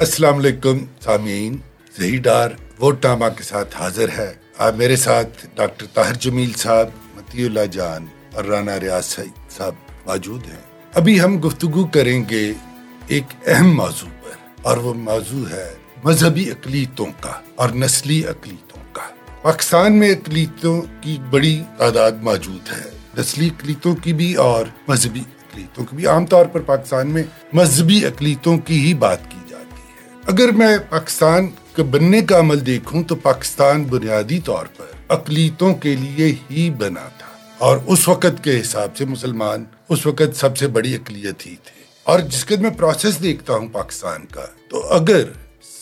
السلام 0.00 0.38
علیکم، 0.38 0.78
سامعین 1.00 1.56
صحیح 1.96 2.20
ڈار 2.22 2.50
ووٹ 2.78 3.04
نامہ 3.06 3.24
کے 3.36 3.42
ساتھ 3.42 3.76
حاضر 3.76 4.08
ہے۔ 4.18 4.32
آپ 4.58 4.74
میرے 4.74 4.96
ساتھ 4.96 5.46
ڈاکٹر 5.54 5.86
طاہر 5.94 6.14
جمیل 6.14 6.52
صاحب 6.56 6.88
متی 7.14 7.44
اللہ 7.46 7.66
جان 7.72 8.06
اور 8.34 8.44
رانا 8.44 8.78
ریاض 8.80 9.04
صاحب 9.04 9.74
موجود 10.06 10.46
ہیں۔ 10.46 10.62
ابھی 10.94 11.20
ہم 11.20 11.36
گفتگو 11.46 11.84
کریں 11.86 12.22
گے 12.30 12.52
ایک 13.06 13.34
اہم 13.46 13.74
موضوع 13.76 14.08
پر، 14.22 14.36
اور 14.62 14.76
وہ 14.76 14.94
موضوع 14.94 15.48
ہے 15.50 15.68
مذہبی 16.04 16.50
اقلیتوں 16.50 17.06
کا 17.20 17.32
اور 17.56 17.70
نسلی 17.74 18.22
اقلیتوں 18.26 18.82
کا۔ 18.92 19.06
پاکستان 19.42 19.98
میں 19.98 20.10
اقلیتوں 20.10 20.80
کی 21.00 21.18
بڑی 21.30 21.56
تعداد 21.78 22.22
موجود 22.22 22.72
ہے۔ 22.72 22.88
نسلی 23.18 23.46
اقلیتوں 23.46 23.94
کی 23.94 24.12
بھی 24.12 24.34
اور 24.46 24.64
مذہبی 24.88 25.20
اقلیتوں 25.20 25.84
کی 25.84 25.96
بھی۔ 25.96 26.06
عام 26.06 26.26
طور 26.26 26.46
پر 26.46 26.60
پاکستان 26.72 27.10
میں 27.10 27.22
مذہبی 27.52 28.04
اقلیتوں 28.06 28.58
کی 28.58 28.80
ہی 28.86 28.94
بات 28.94 29.30
کی 29.30 29.38
اگر 30.30 30.52
میں 30.52 30.78
پاکستان 30.90 31.46
کے 31.76 31.82
بننے 31.82 32.20
کا 32.20 32.38
عمل 32.38 32.66
دیکھوں 32.66 33.02
تو 33.02 33.16
پاکستان 33.16 33.84
بنیادی 33.84 34.40
طور 34.40 34.66
پر 34.76 34.84
اقلیتوں 35.08 35.74
کے 35.74 35.96
لیے 35.96 36.34
ہی 36.50 36.70
بنا 36.70 37.08
تھا۔ 37.18 37.26
اور 37.58 37.78
اس 37.86 38.08
وقت 38.08 38.44
کے 38.44 38.60
حساب 38.60 38.96
سے 38.96 39.04
مسلمان 39.04 39.64
اس 39.88 40.06
وقت 40.06 40.36
سب 40.36 40.56
سے 40.56 40.66
بڑی 40.66 40.94
اقلیت 40.94 41.46
ہی 41.46 41.56
تھے۔ 41.64 41.82
اور 42.02 42.20
جس 42.20 42.44
کے 42.44 42.56
میں 42.56 42.70
پروسیس 42.70 43.22
دیکھتا 43.22 43.54
ہوں 43.54 43.68
پاکستان 43.68 44.26
کا، 44.26 44.44
تو 44.68 44.86
اگر 44.92 45.22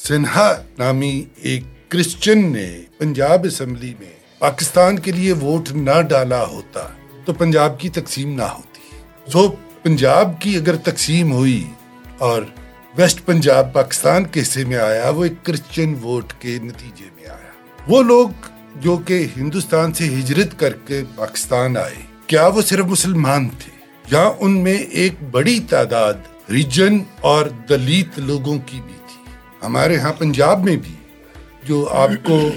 سنہا 0.04 0.62
نامی 0.78 1.24
ایک 1.36 1.90
کرسچن 1.90 2.52
نے 2.52 2.80
پنجاب 2.98 3.44
اسمبلی 3.44 3.94
میں 4.00 4.12
پاکستان 4.38 4.98
کے 4.98 5.12
لیے 5.12 5.32
ووٹ 5.32 5.72
نہ 5.72 6.02
ڈالا 6.02 6.44
ہوتا، 6.44 6.88
تو 7.24 7.32
پنجاب 7.32 7.80
کی 7.80 7.88
تقسیم 7.88 8.34
نہ 8.34 8.42
ہوتی۔ 8.42 8.96
سو 9.32 9.48
پنجاب 9.82 10.40
کی 10.40 10.56
اگر 10.56 10.76
تقسیم 10.76 11.32
ہوئی 11.32 11.64
اور 12.18 12.42
ویسٹ 12.98 13.24
پنجاب 13.26 13.72
پاکستان 13.72 14.24
کے 14.24 14.40
حصے 14.42 14.64
میں 14.64 14.76
آیا، 14.76 15.08
وہ 15.08 15.24
ایک 15.24 15.32
کرسچن 15.42 15.94
ووٹ 16.02 16.32
کے 16.38 16.58
نتیجے 16.62 17.04
میں 17.16 17.28
آیا۔ 17.28 17.52
وہ 17.88 18.02
لوگ 18.02 18.28
جو 18.76 18.96
کہ 18.96 19.26
ہندوستان 19.36 19.92
سے 19.92 20.04
ہجرت 20.04 20.58
کر 20.58 20.72
کے 20.72 21.02
پاکستان 21.16 21.76
آئے، 21.76 22.02
کیا 22.26 22.46
وہ 22.46 22.62
صرف 22.62 22.84
مسلمان 22.84 23.48
تھے 23.48 23.70
یا 24.10 24.32
ان 24.40 24.58
میں 24.62 24.76
ایک 24.76 25.22
بڑی 25.30 25.60
تعداد 25.60 26.14
ریجن 26.50 26.98
اور 27.20 27.46
دلیت 27.68 28.18
لوگوں 28.18 28.58
کی 28.66 28.80
بھی 28.80 28.98
تھی؟ 29.06 29.22
ہمارے 29.62 29.96
ہاں 29.96 30.12
پنجاب 30.12 30.64
میں 30.64 30.76
بھی، 30.76 30.94
جو 31.64 31.88
آپ 31.92 32.10
کو 32.22 32.50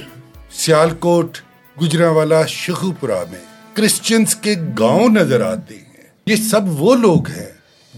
سیال 0.52 0.96
کوٹ 0.96 1.38
گجرا 1.82 2.10
والا 2.10 2.46
شخوپورہ 2.46 3.24
میں 3.32 3.46
کرسچنس 3.74 4.36
کے 4.36 4.56
گاؤں 4.80 5.10
نظر 5.10 5.42
آتے 5.42 5.76
ہیں۔ 5.76 6.08
یہ 6.26 6.36
سب 6.36 6.82
وہ 6.82 6.96
لوگ 6.96 7.28
ہیں 7.28 7.50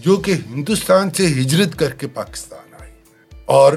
جو 0.04 0.16
کہ 0.16 0.34
ہندوستان 0.50 1.10
سے 1.10 1.26
ہجرت 1.26 1.78
کر 1.78 1.90
کے 1.90 2.06
پاکستان 2.06 2.74
آئے 2.80 2.92
اور 3.44 3.72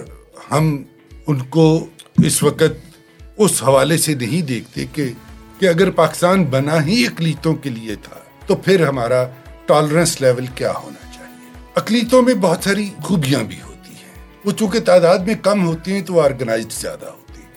ہم 0.52 0.84
ان 1.28 1.40
کو 1.40 1.88
اس 2.24 2.44
وقت 2.44 2.98
اس 3.38 3.64
حوالے 3.64 3.98
سے 3.98 4.16
نہیں 4.16 4.42
دیکھتے 4.42 4.86
کہ 4.94 5.12
کہ 5.60 5.66
اگر 5.66 5.92
پاکستان 5.92 6.44
بنا 6.44 6.86
ہی 6.86 7.06
اقلیتوں 7.06 7.56
کے 7.56 7.70
لیے 7.70 7.96
تھا 7.96 8.20
تو 8.48 8.56
پھر 8.56 8.88
ہمارا 8.88 9.26
ٹالرنس 9.66 10.22
لیول 10.22 10.46
کیا 10.56 10.72
ہونا 10.72 11.14
چاہیے۔ 11.14 11.64
اقلیتوں 11.76 12.22
میں 12.22 12.34
بہت 12.34 12.64
ساری 12.64 12.90
خوبیاں 13.04 13.44
بھی 13.44 13.62
ہوتی 13.66 13.92
ہیں۔ 13.92 14.24
وہ 14.46 14.52
چونکہ 14.52 14.80
تعداد 14.80 15.20
میں 15.20 15.36
کم 15.42 15.68
ہوتی 15.68 15.92
ہیں 15.92 16.02
تو 16.02 16.14
وہ 16.14 16.22
آرگنائزڈ 16.22 16.72
زیادہ 16.72 17.06
ہوتی 17.06 17.42
ہیں۔ 17.42 17.50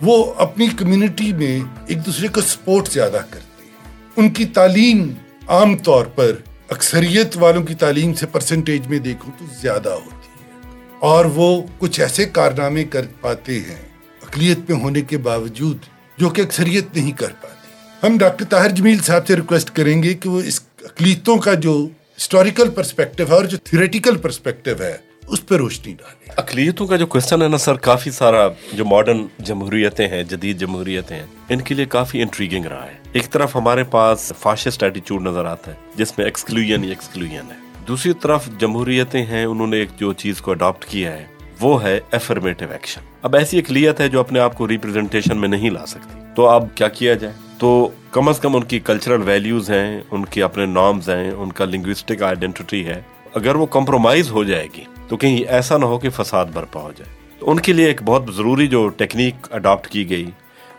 وہ 0.00 0.34
اپنی 0.34 0.66
کمیونٹی 0.78 1.32
میں 1.32 1.60
ایک 1.86 2.06
دوسرے 2.06 2.28
کو 2.28 2.40
سپورٹ 2.40 2.88
زیادہ 2.88 3.18
کرتے 3.30 3.64
ہیں۔ 3.64 3.70
ان 4.16 4.30
کی 4.30 4.44
تعلیم 4.44 5.14
عام 5.48 5.76
طور 5.76 6.06
پر 6.06 6.32
اکثریت 6.74 7.36
والوں 7.36 7.62
کی 7.62 7.74
تعلیم 7.74 8.14
سے 8.14 8.26
پرسنٹیج 8.26 8.86
میں 8.86 8.98
دیکھوں 8.98 9.32
تو 9.38 9.44
زیادہ 9.60 9.88
ہوتی 9.88 10.28
ہے۔ 10.28 10.68
اور 10.98 11.24
وہ 11.24 11.62
کچھ 11.78 12.00
ایسے 12.00 12.24
کارنامے 12.24 12.84
کر 12.84 13.02
پاتے 13.20 13.52
ہیں 13.52 13.88
اقلیت 14.22 14.70
میں 14.70 14.80
ہونے 14.80 15.00
کے 15.00 15.18
باوجود 15.18 15.78
جو 16.18 16.28
کہ 16.28 16.40
اکثریت 16.40 16.96
نہیں 16.96 17.12
کر 17.12 17.26
پاتی 17.26 17.72
ہم 18.06 18.18
ڈاکٹر 18.18 18.44
طاہر 18.44 18.68
جمیل 18.68 18.98
صاحب 18.98 19.26
سے 19.26 19.36
ریکویسٹ 19.36 19.70
کریں 19.70 20.02
گے 20.02 20.14
کہ 20.14 20.28
وہ 20.28 20.40
اس 20.40 20.60
اقلیتوں 20.82 21.36
کا 21.36 21.54
جو 21.54 21.88
ہسٹوریکل 22.18 22.70
پرسپیکٹو 22.70 23.24
ہے 23.28 23.34
اور 23.34 23.44
جو 23.44 23.58
تھیوریٹیکل 23.64 24.16
پرسپیکٹو 24.16 24.82
ہے 24.82 24.96
اس 25.28 25.46
پہ 25.46 25.54
روشنی 25.54 25.94
ڈالیں۔ 25.94 26.34
اقلیتوں 26.36 26.86
کا 26.86 26.96
جو 26.96 27.06
کوشچن 27.06 27.42
ہے 27.42 27.48
نا 27.48 27.58
سر، 27.58 27.74
کافی 27.74 28.10
سارا 28.10 28.48
جو 28.72 28.84
ماڈرن 28.84 29.26
جمہوریتیں 29.38 30.08
ہیں، 30.08 30.22
جدید 30.22 30.58
جمہوریتیں 30.58 31.16
ہیں، 31.16 31.26
ان 31.48 31.60
کے 31.60 31.74
لیے 31.74 31.84
کافی 31.84 32.22
انٹریگنگ 32.22 32.64
رہا 32.64 32.84
ہے۔ 32.84 33.03
ایک 33.14 33.30
طرف 33.30 33.56
ہمارے 33.56 33.84
پاس 33.84 34.32
فاشسٹ 34.38 34.82
ایٹیچیوڈ 34.82 35.22
نظر 35.22 35.44
آتا 35.44 35.70
ہے، 35.70 35.76
جس 35.94 36.18
میں 36.18 36.26
ایکسکلوژن 36.26 36.84
ایکسکلوژن 36.84 37.50
ہے۔ 37.50 37.82
دوسری 37.88 38.12
طرف 38.12 38.48
جمہوریتیں 38.58 39.26
ہیں، 39.26 39.44
انہوں 39.44 39.66
نے 39.66 39.76
ایک 39.76 39.88
جو 39.96 40.12
چیز 40.12 40.40
کو 40.40 40.50
اڈاپٹ 40.50 40.84
کیا 40.84 41.12
ہے، 41.12 41.26
وہ 41.60 41.82
ہے 41.82 42.00
افرمیٹو 42.12 42.64
ایکشن 42.70 43.00
اب 43.22 43.36
ایسی 43.36 43.58
اقلیت 43.58 44.00
ہے 44.00 44.08
جو 44.08 44.20
اپنے 44.20 44.38
آپ 44.38 44.58
کو 44.58 44.68
ریپرزینٹیشن 44.68 45.36
میں 45.36 45.48
نہیں 45.48 45.70
لا 45.70 45.86
سکتی۔ 45.86 46.18
تو 46.36 46.48
اب 46.48 46.64
کیا 46.74 46.88
کیا 46.88 47.14
جائے؟ 47.14 47.34
تو 47.58 47.88
کم 48.10 48.28
از 48.28 48.40
کم 48.40 48.56
ان 48.56 48.64
کی 48.64 48.80
کلچرل 48.80 49.22
ویلیوز 49.22 49.70
ہیں، 49.70 50.00
ان 50.10 50.24
کے 50.24 50.42
اپنے 50.42 50.66
نارمز 50.66 51.08
ہیں، 51.08 51.30
ان 51.30 51.52
کا 51.52 51.64
لنگوسٹک 51.64 52.22
آئیڈینٹی 52.22 52.86
ہے۔ 52.86 53.02
اگر 53.34 53.54
وہ 53.54 53.66
کمپرومائز 53.66 54.30
ہو 54.30 54.44
جائے 54.44 54.68
گی، 54.76 54.84
تو 55.08 55.16
کہیں 55.16 55.44
ایسا 55.44 55.78
نہ 55.78 55.84
ہو 55.84 55.98
کہ 55.98 56.08
فساد 56.10 56.46
برپا 56.52 56.80
ہو 56.80 56.92
جائے۔ 56.96 57.14
تو 57.38 57.50
ان 57.50 57.60
کے 57.60 57.72
لیے 57.72 57.86
ایک 57.86 58.02
بہت 58.02 58.34
ضروری 58.34 58.66
جو 58.66 58.88
ٹیکنیک 58.88 59.34
اڈاپٹ 59.50 59.88
کی 59.88 60.10
گئی 60.10 60.30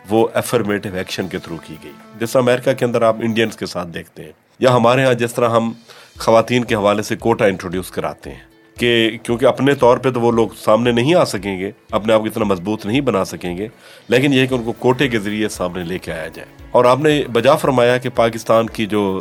وہ 0.10 0.28
افرمیٹو 0.34 0.90
ایکشن 0.94 1.28
کے 1.28 1.38
تھرو 1.38 1.58
کی 1.68 1.76
گئی۔ 1.84 1.92
جس 2.20 2.36
امریکہ 2.36 2.74
کے 2.74 2.86
اندر 2.86 3.02
آپ 3.02 3.16
انڈینس 3.20 3.58
کے 3.58 3.66
ساتھ 3.66 3.88
دیکھتے 3.88 4.24
ہیں 4.24 4.32
یا 4.60 4.76
ہمارے 4.76 5.06
ہاں 5.06 5.14
جس 5.14 5.34
طرح 5.34 5.50
ہم 5.50 5.72
خواتین 6.20 6.66
کے 6.66 6.76
حوالے 6.76 7.04
سے 7.04 7.16
کوٹا 7.16 7.46
انٹروڈیوس 7.46 7.92
کراتے 7.92 8.32
ہیں 8.32 8.44
کہ 8.80 9.18
کیونکہ 9.24 9.46
اپنے 9.46 9.76
طور 9.76 9.98
پہ 9.98 10.12
تو 10.12 10.22
وہ 10.22 10.32
لوگ 10.32 10.50
سامنے 10.58 10.92
نہیں 10.92 11.16
آ 11.16 11.26
سکیں 11.26 11.60
گے، 11.60 11.72
اپنے 11.92 12.14
آپ 12.14 12.20
کو 12.20 12.26
اتنا 12.26 12.44
مضبوط 12.44 12.86
نہیں 12.86 13.02
بنا 13.02 13.26
سکیں 13.26 13.58
گے، 13.58 13.68
لیکن 14.08 14.34
یہ 14.34 14.46
کہ 14.46 14.54
ان 14.54 14.64
کو 14.64 14.72
کوٹے 14.72 15.08
کے 15.08 15.20
ذریعے 15.20 15.50
سامنے 15.50 15.84
لے 15.84 16.00
کے 16.00 16.12
آیا 16.12 16.28
جائے۔ 16.28 16.68
اور 16.72 16.86
آپ 16.86 17.00
نے 17.00 17.22
بجا 17.34 17.56
فرمایا 17.56 17.98
کہ 17.98 18.10
پاکستان 18.10 18.68
کی 18.68 18.86
جو 18.86 19.20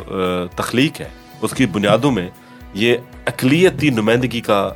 تخلیق 0.55 1.01
ہے، 1.01 1.09
اس 1.41 1.53
کی 1.53 1.65
بنیادوں 1.65 2.11
میں 2.11 2.29
یہ 2.73 2.97
اقلیتی 3.25 3.89
نمائندگی 3.89 4.41
کا 4.41 4.69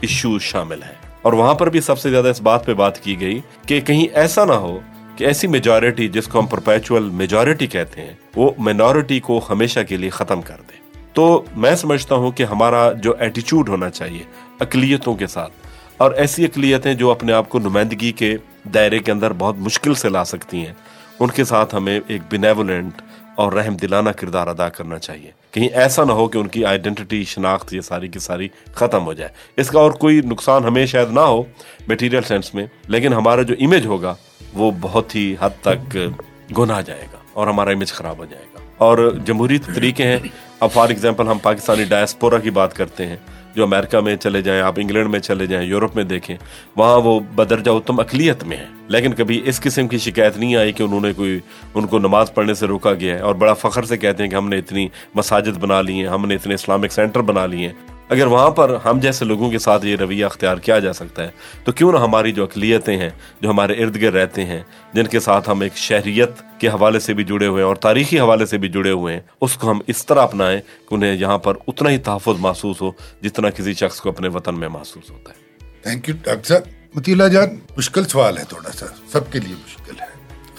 ایشو 0.00 0.38
شامل 0.38 0.82
ہے۔ 0.82 0.94
اور 1.22 1.32
وہاں 1.32 1.54
پر 1.54 1.70
بھی 1.70 1.80
سب 1.80 1.98
سے 1.98 2.10
زیادہ 2.10 2.28
اس 2.28 2.40
بات 2.40 2.66
پہ 2.66 2.74
بات 2.74 3.00
کی 3.00 3.20
گئی 3.20 3.40
کہ 3.66 3.80
کہیں 3.80 4.06
ایسا 4.12 4.44
نہ 4.44 4.52
ہو 4.52 4.80
کہ 5.16 5.24
ایسی 5.24 5.46
میجورٹی 5.46 6.08
جس 6.08 6.28
کو 6.28 6.38
ہم 6.38 6.46
پرپیچول 6.46 7.10
میجورٹی 7.10 7.66
کہتے 7.66 8.00
ہیں، 8.00 8.12
وہ 8.36 8.50
مینورٹی 8.58 9.20
کو 9.20 9.40
ہمیشہ 9.50 9.80
کے 9.88 9.96
لیے 9.96 10.10
ختم 10.10 10.42
کر 10.42 10.56
دے۔ 10.68 10.80
تو 11.12 11.42
میں 11.56 11.74
سمجھتا 11.76 12.14
ہوں 12.14 12.30
کہ 12.30 12.42
ہمارا 12.42 12.92
جو 12.92 13.14
ایٹیچیوڈ 13.18 13.68
ہونا 13.68 13.90
چاہیے، 13.90 14.22
اقلیتوں 14.60 15.14
کے 15.14 15.26
ساتھ، 15.26 15.52
اور 15.96 16.12
ایسی 16.12 16.44
اقلیتیں 16.44 16.94
جو 16.94 17.10
اپنے 17.10 17.32
آپ 17.32 17.48
کو 17.48 17.58
نمائندگی 17.58 18.12
کے 18.12 18.36
دائرے 18.74 18.98
کے 18.98 19.12
اندر 19.12 19.32
بہت 19.32 19.56
مشکل 19.58 19.94
سے 19.94 20.08
لا 20.08 20.24
سکتی 20.24 20.66
ہیں، 20.66 20.74
ان 21.20 21.28
کے 21.28 21.44
ساتھ 21.44 21.74
ہمیں 21.74 22.00
ایک 22.06 22.22
بینیولنٹ 22.30 23.02
اور 23.34 23.52
رحم 23.52 23.76
دلانہ 23.76 24.10
کردار 24.10 24.46
ادا 24.46 24.68
کرنا 24.68 24.98
چاہیے۔ 24.98 25.30
کہیں 25.50 25.68
ایسا 25.68 26.04
نہ 26.04 26.12
ہو 26.12 26.28
کہ 26.28 26.38
ان 26.38 26.48
کی 26.48 26.64
آئیڈینٹی 26.64 27.24
شناخت، 27.24 27.74
یہ 27.74 27.80
ساری 27.80 28.08
کی 28.08 28.18
ساری 28.18 28.48
ختم 28.74 29.06
ہو 29.06 29.12
جائے۔ 29.12 29.32
اس 29.56 29.68
کا 29.68 29.80
اور 29.80 29.90
کوئی 29.90 30.20
نقصان 30.24 30.64
ہمیں 30.64 30.84
شاید 30.86 31.12
نہ 31.12 31.20
ہو 31.20 31.42
میٹیریل 31.88 32.22
سینس 32.22 32.54
میں، 32.54 32.66
لیکن 32.88 33.12
ہمارا 33.12 33.42
جو 33.42 33.54
امیج 33.60 33.86
ہوگا 33.86 34.14
وہ 34.54 34.70
بہت 34.80 35.14
ہی 35.14 35.36
حد 35.40 35.50
تک 35.62 35.98
گناہ 36.58 36.82
جائے 36.82 37.06
گا 37.12 37.18
اور 37.32 37.46
ہمارا 37.46 37.70
امیج 37.70 37.92
خراب 37.92 38.18
ہو 38.18 38.24
جائے 38.24 38.44
گا۔ 38.54 38.58
اور 38.78 39.14
جمہوری 39.24 39.58
طریقے 39.58 40.06
ہیں۔ 40.06 40.18
اب 40.60 40.70
فار 40.72 40.88
ایگزامپل 40.88 41.28
ہم 41.28 41.38
پاکستانی 41.38 41.84
ڈائسپورا 41.84 42.38
کی 42.38 42.50
بات 42.50 42.76
کرتے 42.76 43.06
ہیں۔ 43.06 43.16
جو 43.54 43.62
امریکہ 43.62 44.00
میں 44.00 44.16
چلے 44.16 44.42
جائیں، 44.42 44.62
آپ 44.62 44.74
انگلینڈ 44.76 45.10
میں 45.10 45.20
چلے 45.20 45.46
جائیں، 45.46 45.68
یورپ 45.68 45.96
میں 45.96 46.04
دیکھیں، 46.04 46.36
وہاں 46.76 46.98
وہ 46.98 47.20
بدرجہ 47.20 47.70
اتم 47.70 48.00
اقلیت 48.00 48.44
میں 48.44 48.56
ہے 48.56 48.66
لیکن 48.88 49.12
کبھی 49.12 49.42
اس 49.44 49.60
قسم 49.60 49.88
کی 49.88 49.98
شکایت 49.98 50.36
نہیں 50.36 50.56
آئی 50.56 50.72
کہ 50.72 50.82
انہوں 50.82 51.00
نے 51.00 51.12
کوئی، 51.12 51.40
ان 51.74 51.86
کو 51.86 51.98
نماز 51.98 52.34
پڑھنے 52.34 52.54
سے 52.54 52.66
روکا 52.66 52.94
گیا 52.94 53.14
ہے۔ 53.14 53.20
اور 53.20 53.34
بڑا 53.34 53.54
فخر 53.54 53.82
سے 53.82 53.96
کہتے 53.96 54.22
ہیں 54.22 54.30
کہ 54.30 54.36
ہم 54.36 54.48
نے 54.48 54.58
اتنی 54.58 54.88
مساجد 55.14 55.58
بنا 55.58 55.82
لی 55.82 55.92
ہیں، 55.92 56.06
ہم 56.06 56.26
نے 56.26 56.34
اتنے 56.34 56.54
اسلامک 56.54 56.92
سینٹر 56.92 57.20
بنا 57.20 57.46
لیے 57.46 57.68
ہیں۔ 57.68 57.91
اگر 58.12 58.26
وہاں 58.26 58.50
پر 58.50 58.76
ہم 58.84 58.98
جیسے 59.00 59.24
لوگوں 59.24 59.50
کے 59.50 59.58
ساتھ 59.58 59.84
یہ 59.86 59.96
رویہ 59.96 60.24
اختیار 60.24 60.56
کیا 60.56 60.78
جا 60.78 60.92
سکتا 60.92 61.24
ہے، 61.24 61.30
تو 61.64 61.72
کیوں 61.72 61.92
نہ 61.92 61.98
ہماری 61.98 62.32
جو 62.32 62.42
اقلیتیں 62.44 62.96
ہیں، 62.96 63.10
جو 63.40 63.50
ہمارے 63.50 63.74
ارد 63.82 64.00
گرد 64.02 64.14
رہتے 64.14 64.44
ہیں، 64.44 64.62
جن 64.92 65.06
کے 65.06 65.20
ساتھ 65.20 65.48
ہم 65.50 65.60
ایک 65.60 65.76
شہریت 65.76 66.42
کے 66.58 66.68
حوالے 66.68 67.00
سے 67.00 67.14
بھی 67.14 67.24
جڑے 67.24 67.46
ہوئے 67.46 67.62
ہیں 67.62 67.68
اور 67.68 67.76
تاریخی 67.76 68.20
حوالے 68.20 68.46
سے 68.46 68.58
بھی 68.58 68.68
جڑے 68.68 68.90
ہوئے 68.90 69.14
ہیں، 69.14 69.20
اس 69.40 69.56
کو 69.56 69.70
ہم 69.70 69.80
اس 69.86 70.04
طرح 70.06 70.22
اپنائیں 70.22 70.60
کہ 70.88 70.94
انہیں 70.94 71.14
یہاں 71.14 71.38
پر 71.38 71.56
اتنا 71.68 71.90
ہی 71.90 71.98
تحفظ 71.98 72.40
محسوس 72.40 72.80
ہو 72.80 72.90
جتنا 73.22 73.50
کسی 73.50 73.74
شخص 73.74 74.00
کو 74.00 74.08
اپنے 74.08 74.28
وطن 74.28 74.58
میں 74.60 74.68
محسوس 74.68 75.10
ہوتا 75.10 75.32
ہے۔ 75.32 75.80
تھینک 75.82 76.08
یو 76.08 76.14
ڈاکٹر 76.22 76.48
صاحب 76.48 76.96
مطیلا 76.96 77.28
جان، 77.28 77.56
مشکل 77.76 78.04
سوال 78.04 78.38
ہے 78.38 78.44
تھوڑا 78.48 78.72
سا، 78.72 78.86
سب 79.12 79.32
کے 79.32 79.38
لیے 79.38 79.54
مشکل 79.54 80.00
ہے، 80.00 80.10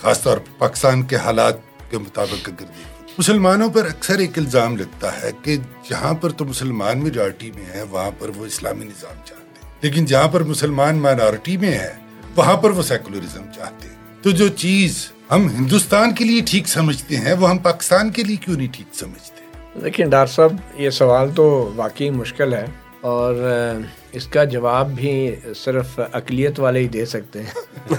خاص 0.01 0.21
طور 0.23 0.38
پر 0.38 0.59
پاکستان 0.59 1.03
کے 1.03 1.15
حالات 1.15 1.57
کے 1.89 1.97
مطابق 1.97 2.50
اگر 2.50 2.59
دیکھیں۔ 2.59 2.93
مسلمانوں 3.18 3.69
پر 3.69 3.86
اکثر 3.86 4.19
ایک 4.19 4.38
الزام 4.38 4.77
لگتا 4.77 5.21
ہے 5.21 5.31
کہ 5.44 5.57
جہاں 5.89 6.13
پر 6.13 6.30
تو 6.30 6.45
مسلمان 6.45 7.04
میجورٹی 7.04 7.51
میں 7.51 7.65
ہے 7.65 7.81
وہاں 7.81 8.12
پر 8.19 8.30
وہ 8.30 8.45
اسلامی 8.45 8.86
نظام 8.86 9.15
چاہتے 9.25 9.60
ہیں۔ 9.63 9.71
لیکن 9.81 10.06
جہاں 10.06 10.27
پر 10.27 10.44
مسلمان 10.44 10.95
مائنورٹی 10.95 11.57
میں 11.57 11.71
ہے 11.71 11.94
وہاں 12.36 12.57
پر 12.57 12.69
وہ 12.69 12.81
سیکولرزم 12.81 13.44
چاہتے 13.56 13.88
ہیں۔ 13.88 13.95
تو 14.21 14.31
جو 14.31 14.48
چیز 14.48 15.12
ہم 15.31 15.50
ہندوستان 15.50 16.15
کے 16.15 16.24
لیے 16.24 16.42
ٹھیک 16.45 16.68
سمجھتے 16.68 17.18
ہیں، 17.18 17.33
وہ 17.33 17.50
ہم 17.50 17.57
پاکستان 17.57 18.12
کے 18.12 18.24
لیے 18.24 18.36
کیوں 18.36 18.57
نہیں 18.57 18.68
ٹھیک 18.71 18.95
سمجھتے؟ 18.95 19.42
دیکھیں 19.81 20.06
ڈاکٹر 20.06 20.33
صاحب، 20.33 20.56
یہ 20.75 20.89
سوال 20.89 21.30
تو 21.36 21.71
واقعی 21.75 22.10
مشکل 22.10 22.54
ہے 22.54 22.65
اور 23.01 23.36
اس 24.12 24.27
کا 24.27 24.44
جواب 24.44 24.95
بھی 24.95 25.36
صرف 25.56 26.00
اقلیت 26.12 26.60
والے 26.60 26.80
ہی 26.80 26.88
دے 26.88 27.06
سکتے 27.06 27.44
ہیں۔ 27.44 27.89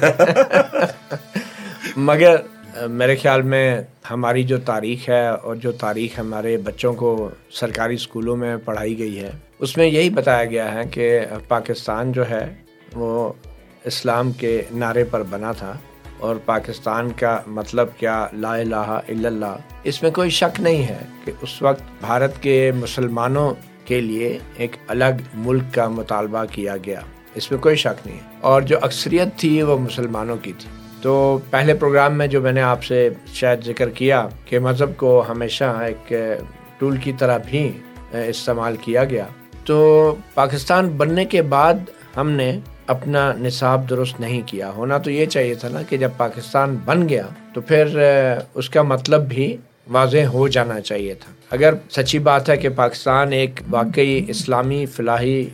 مگر 1.97 2.37
میرے 2.83 3.17
خیال 3.17 3.43
میں 3.43 3.81
ہماری 4.11 4.43
جو 4.43 4.59
تاریخ 4.59 5.09
ہے 5.09 5.29
اور 5.29 5.57
جو 5.57 5.73
تاریخ 5.73 6.19
ہمارے 6.19 6.57
بچوں 6.57 6.95
کو 6.95 7.31
سرکاری 7.51 7.95
اسکولوں 7.95 8.37
میں 8.37 8.57
پڑھائی 8.65 8.99
گئی 8.99 9.19
ہے، 9.19 9.31
اس 9.59 9.77
میں 9.77 9.87
یہی 9.87 10.11
بتایا 10.11 10.45
گیا 10.45 10.75
ہے 10.75 10.83
کہ 10.91 11.21
پاکستان 11.49 12.13
جو 12.13 12.31
ہے، 12.31 12.55
وہ 12.93 13.33
اسلام 13.85 14.33
کے 14.33 14.63
نعرے 14.71 15.05
پر 15.05 15.23
بنا 15.23 15.53
تھا 15.53 15.77
اور 16.19 16.37
پاکستان 16.45 17.11
کا 17.11 17.41
مطلب 17.47 17.89
کیا 17.99 18.27
لا 18.33 18.55
الہ 18.55 18.75
الا 18.75 19.29
اللہ، 19.29 19.57
اس 19.85 20.03
میں 20.03 20.11
کوئی 20.11 20.31
شک 20.31 20.61
نہیں 20.61 20.83
ہے 20.83 20.99
کہ 21.25 21.33
اس 21.41 21.63
وقت 21.63 21.83
بھارت 22.01 22.43
کے 22.43 22.73
مسلمانوں 22.75 23.55
کے 23.85 24.01
لیے 24.01 24.39
ایک 24.57 24.77
الگ 24.87 25.23
ملک 25.35 25.63
کا 25.73 25.89
مطالبہ 25.89 26.45
کیا 26.51 26.77
گیا۔ 26.77 27.01
اس 27.35 27.51
میں 27.51 27.61
کوئی 27.61 27.77
شک 27.77 28.07
نہیں 28.07 28.17
ہے۔ 28.17 28.37
اور 28.41 28.63
جو 28.63 28.77
اکثریت 28.83 29.29
تھی، 29.37 29.63
وہ 29.63 29.79
مسلمانوں 29.79 30.37
کی 30.37 30.53
تھی۔ 30.59 30.84
تو 31.05 31.39
پہلے 31.51 31.75
پروگرام 31.75 32.19
میں 32.19 32.27
جو 32.27 32.41
میں 32.41 32.53
نے 32.53 32.63
آپ 32.63 32.85
سے 32.85 33.09
شاید 33.35 33.65
ذکر 33.65 33.91
کیا 33.91 34.29
کہ 34.45 34.59
مذہب 34.59 34.97
کو 34.97 35.25
ہمیشہ 35.29 35.65
ایک 35.65 36.13
ٹول 36.79 36.97
کی 36.97 37.13
طرح 37.19 37.39
بھی 37.47 37.73
استعمال 38.13 38.77
کیا 38.77 39.05
گیا۔ 39.05 39.27
تو 39.65 40.15
پاکستان 40.35 40.89
بننے 40.89 41.25
کے 41.25 41.43
بعد 41.43 41.75
ہم 42.17 42.31
نے 42.31 42.59
اپنا 42.87 43.33
نصاب 43.39 43.91
درست 43.91 44.21
نہیں 44.21 44.43
کیا۔ 44.47 44.71
ہونا 44.71 44.99
تو 44.99 45.11
یہ 45.11 45.27
چاہیے 45.27 45.55
تھا 45.55 45.69
نا 45.69 45.83
کہ 45.83 45.97
جب 45.97 46.11
پاکستان 46.17 46.77
بن 46.85 47.09
گیا 47.09 47.27
تو 47.55 47.61
پھر 47.61 47.99
اس 48.55 48.71
کا 48.71 48.83
مطلب 48.83 49.29
بھی 49.29 49.57
واضح 49.91 50.25
ہو 50.33 50.49
جانا 50.49 50.81
چاہیے 50.81 51.15
تھا۔ 51.15 51.33
اگر 51.51 51.75
سچی 51.91 52.19
بات 52.19 52.51
ہے 52.51 52.57
کہ 52.57 52.69
پاکستان 52.69 53.33
ایک 53.33 53.61
واقعی 53.71 54.25
اسلامی 54.29 54.87
فلاحی 54.87 55.45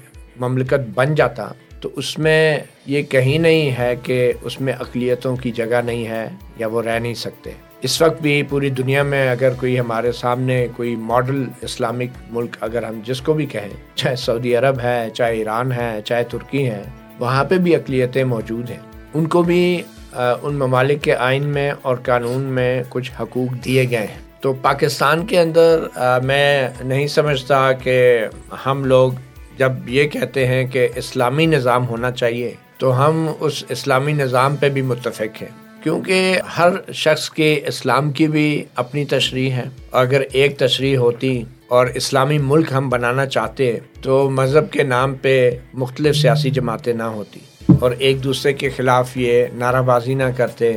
مملکت 0.41 0.88
بن 0.94 1.14
جاتا 1.14 1.49
تو 1.81 1.88
اس 1.97 2.19
میں 2.19 2.59
یہ 2.87 3.03
کہیں 3.03 3.38
نہیں 3.38 3.71
ہے 3.79 3.94
کہ 4.03 4.32
اس 4.43 4.61
میں 4.61 4.73
اقلیتوں 4.81 5.37
کی 5.37 5.50
جگہ 5.50 5.81
نہیں 5.85 6.06
ہے 6.06 6.29
یا 6.59 6.67
وہ 6.67 6.82
رہ 6.82 6.99
نہیں 6.99 7.15
سکتے۔ 7.15 7.50
اس 7.82 8.03
وقت 8.03 8.23
بھی 8.23 8.43
پوری 8.43 8.71
دنیا 8.71 9.03
میں 9.03 9.29
اگر 9.31 9.53
کوئی 9.61 9.79
ہمارے 9.81 10.12
سامنے 10.12 10.67
کوئی 10.77 10.97
ماڈل 10.97 11.44
اسلامک 11.61 12.19
ملک 12.31 12.56
اگر 12.61 12.82
ہم 12.82 13.00
جس 13.05 13.21
کو 13.21 13.32
بھی 13.32 13.47
کہیں، 13.47 13.69
چاہے 13.94 14.17
سعودی 14.17 14.55
عرب 14.56 14.81
ہے، 14.82 15.09
چاہے 15.15 15.37
ایران 15.37 15.73
ہے، 15.73 16.00
چاہے 16.05 16.25
ترکی 16.25 16.69
ہے 16.71 16.82
وہاں 17.19 17.44
پہ 17.44 17.59
بھی 17.59 17.75
اقلیتیں 17.75 18.25
موجود 18.25 18.71
ہیں۔ 18.71 18.79
ان 19.15 19.26
کو 19.29 19.43
بھی 19.43 19.83
ان 20.17 20.55
ممالک 20.55 21.03
کے 21.03 21.15
آئین 21.15 21.44
میں 21.44 21.71
اور 21.83 21.97
قانون 22.05 22.43
میں 22.56 22.83
کچھ 22.88 23.11
حقوق 23.21 23.65
دیے 23.65 23.91
گئے 23.91 24.06
ہیں۔ 24.06 24.19
تو 24.41 24.53
پاکستان 24.53 25.26
کے 25.26 25.41
اندر 25.41 25.85
میں 26.25 26.69
نہیں 26.85 27.06
سمجھتا 27.06 27.73
کہ 27.73 28.19
ہم 28.67 28.85
لوگ 28.85 29.12
جب 29.56 29.73
یہ 29.87 30.05
کہتے 30.05 30.47
ہیں 30.47 30.67
کہ 30.67 30.88
اسلامی 30.97 31.47
نظام 31.47 31.88
ہونا 31.88 32.11
چاہیے، 32.11 32.55
تو 32.79 33.06
ہم 33.06 33.32
اس 33.41 33.64
اسلامی 33.69 34.12
نظام 34.12 34.56
پہ 34.56 34.69
بھی 34.69 34.82
متفق 34.82 35.43
ہیں۔ 35.43 35.82
کیونکہ 35.82 36.41
ہر 36.58 36.93
شخص 36.93 37.31
کے 37.31 37.61
اسلام 37.67 38.12
کی 38.12 38.29
بھی 38.29 38.64
اپنی 38.75 39.05
تشریح 39.05 39.50
ہے۔ 39.50 39.64
اگر 39.93 40.23
ایک 40.32 40.58
تشریح 40.58 40.97
ہوتی 40.97 41.43
اور 41.69 41.87
اسلامی 41.87 42.38
ملک 42.38 42.73
ہم 42.73 42.88
بنانا 42.88 43.26
چاہتے، 43.26 43.79
تو 44.02 44.31
مذہب 44.31 44.70
کے 44.70 44.82
نام 44.82 45.14
پہ 45.14 45.50
مختلف 45.75 46.17
سیاسی 46.17 46.50
جماعتیں 46.50 46.93
نہ 46.93 47.02
ہوتی۔ 47.02 47.41
اور 47.81 47.91
ایک 47.99 48.25
دوسرے 48.25 48.52
کے 48.52 48.70
خلاف 48.70 49.17
یہ 49.17 49.47
نعرہ 49.55 49.82
بازی 49.82 50.14
نہ 50.14 50.25
کرتے، 50.37 50.76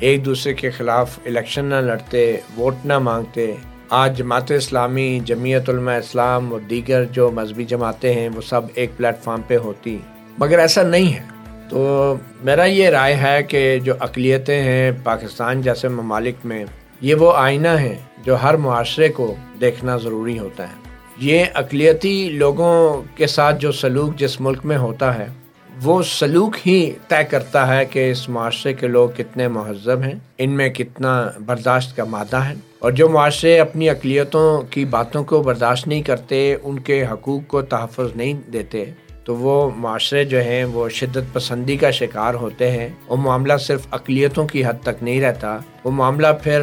ایک 0.00 0.24
دوسرے 0.24 0.54
کے 0.54 0.70
خلاف 0.70 1.18
الیکشن 1.26 1.64
نہ 1.64 1.74
لڑتے، 1.74 2.36
ووٹ 2.56 2.74
نہ 2.84 2.98
مانگتے۔ 2.98 3.54
آج 3.94 4.18
جماعت 4.18 4.50
اسلامی، 4.50 5.20
جمعیت 5.24 5.68
علماء 5.68 5.96
اسلام 5.96 6.52
اور 6.52 6.60
دیگر 6.60 7.04
جو 7.04 7.30
مذہبی 7.30 7.64
جماعتیں 7.64 8.14
ہیں، 8.14 8.28
وہ 8.34 8.40
سب 8.40 8.60
ایک 8.74 8.90
پلیٹ 8.96 9.22
فارم 9.22 9.40
پہ 9.46 9.56
ہوتی 9.56 9.98
مگر 10.38 10.58
ایسا 10.58 10.82
نہیں 10.82 11.14
ہے۔ 11.14 11.22
تو 11.68 12.14
میرا 12.44 12.64
یہ 12.64 12.88
رائے 12.88 13.14
ہے 13.14 13.42
کہ 13.42 13.78
جو 13.78 13.94
اقلیتیں 14.00 14.62
ہیں 14.62 14.92
پاکستان 15.04 15.62
جیسے 15.62 15.88
ممالک 15.88 16.34
میں، 16.44 16.64
یہ 17.00 17.14
وہ 17.14 17.32
آئینہ 17.36 17.68
ہیں 17.68 17.94
جو 18.24 18.42
ہر 18.42 18.54
معاشرے 18.54 19.08
کو 19.08 19.34
دیکھنا 19.60 19.96
ضروری 19.96 20.38
ہوتا 20.38 20.68
ہے۔ 20.68 20.74
یہ 21.18 21.44
اقلیتی 21.54 22.28
لوگوں 22.28 23.02
کے 23.16 23.26
ساتھ 23.26 23.56
جو 23.58 23.72
سلوک 23.72 24.18
جس 24.18 24.40
ملک 24.40 24.58
میں 24.64 24.76
ہوتا 24.76 25.18
ہے 25.18 25.26
وہ 25.84 26.02
سلوک 26.02 26.56
ہی 26.66 26.90
طے 27.08 27.24
کرتا 27.30 27.76
ہے 27.76 27.84
کہ 27.84 28.10
اس 28.10 28.28
معاشرے 28.28 28.72
کے 28.72 28.86
لوگ 28.86 29.08
کتنے 29.16 29.48
مہذب 29.48 30.02
ہیں، 30.02 30.14
ان 30.38 30.50
میں 30.50 30.68
کتنا 30.68 31.28
برداشت 31.46 31.96
کا 31.96 32.04
مادہ 32.04 32.36
ہے۔ 32.36 32.54
اور 32.78 32.92
جو 32.92 33.08
معاشرے 33.08 33.60
اپنی 33.60 33.90
اقلیتوں 33.90 34.62
کی 34.62 34.84
باتوں 34.84 35.24
کو 35.24 35.42
برداشت 35.42 35.88
نہیں 35.88 36.02
کرتے، 36.02 36.56
ان 36.62 36.78
کے 36.78 37.06
حقوق 37.06 37.42
کو 37.46 37.62
تحفظ 37.62 38.16
نہیں 38.16 38.34
دیتے، 38.50 38.84
تو 39.24 39.36
وہ 39.36 39.70
معاشرے 39.76 40.24
جو 40.24 40.40
ہیں، 40.40 40.64
وہ 40.64 40.88
شدت 40.88 41.32
پسندی 41.32 41.76
کا 41.76 41.90
شکار 41.90 42.34
ہوتے 42.34 42.70
ہیں۔ 42.70 42.88
وہ 43.08 43.16
معاملہ 43.16 43.56
صرف 43.56 43.86
اقلیتوں 43.90 44.46
کی 44.46 44.64
حد 44.64 44.82
تک 44.82 45.02
نہیں 45.02 45.20
رہتا، 45.20 45.58
وہ 45.84 45.90
معاملہ 45.90 46.26
پھر 46.42 46.62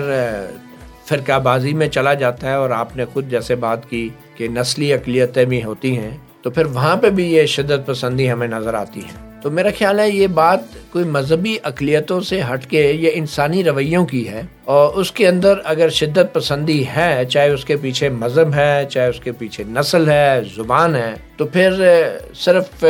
فرقہ 1.05 1.39
بازی 1.39 1.73
میں 1.73 1.87
چلا 1.87 2.13
جاتا 2.13 2.49
ہے۔ 2.49 2.53
اور 2.53 2.69
آپ 2.69 2.97
نے 2.97 3.05
خود 3.05 3.29
جیسے 3.29 3.55
بات 3.55 3.89
کی 3.89 4.09
کہ 4.35 4.47
نسلی 4.47 4.93
اقلیتیں 4.93 5.45
بھی 5.45 5.63
ہوتی 5.63 5.97
ہیں۔ 5.97 6.17
تو 6.43 6.49
پھر 6.49 6.65
وہاں 6.65 6.95
پہ 6.95 7.09
بھی 7.09 7.31
یہ 7.33 7.45
شدت 7.45 7.85
پسندی 7.85 8.31
ہمیں 8.31 8.47
نظر 8.47 8.73
آتی 8.73 8.99
ہے۔ 8.99 9.27
تو 9.41 9.49
میرا 9.51 9.69
خیال 9.77 9.99
ہے 9.99 10.09
یہ 10.09 10.27
بات 10.27 10.59
کوئی 10.91 11.05
مذہبی 11.05 11.55
اقلیتوں 11.63 12.19
سے 12.21 12.41
ہٹ 12.53 12.65
کے 12.65 12.81
یہ 12.91 13.11
انسانی 13.13 13.63
رویوں 13.63 14.05
کی 14.05 14.27
ہے 14.29 14.41
اور 14.65 14.93
اس 14.93 15.11
کے 15.11 15.27
اندر 15.27 15.59
اگر 15.63 15.89
شدت 15.89 16.33
پسندی 16.33 16.83
ہے، 16.87 17.23
چاہے 17.29 17.49
اس 17.49 17.65
کے 17.65 17.75
پیچھے 17.75 18.09
مذہب 18.09 18.53
ہے، 18.53 18.85
چاہے 18.89 19.09
اس 19.09 19.19
کے 19.19 19.31
پیچھے 19.31 19.63
نسل 19.67 20.09
ہے، 20.09 20.41
زبان 20.55 20.95
ہے، 20.95 21.13
تو 21.37 21.45
پھر 21.45 21.83
صرف 22.35 22.85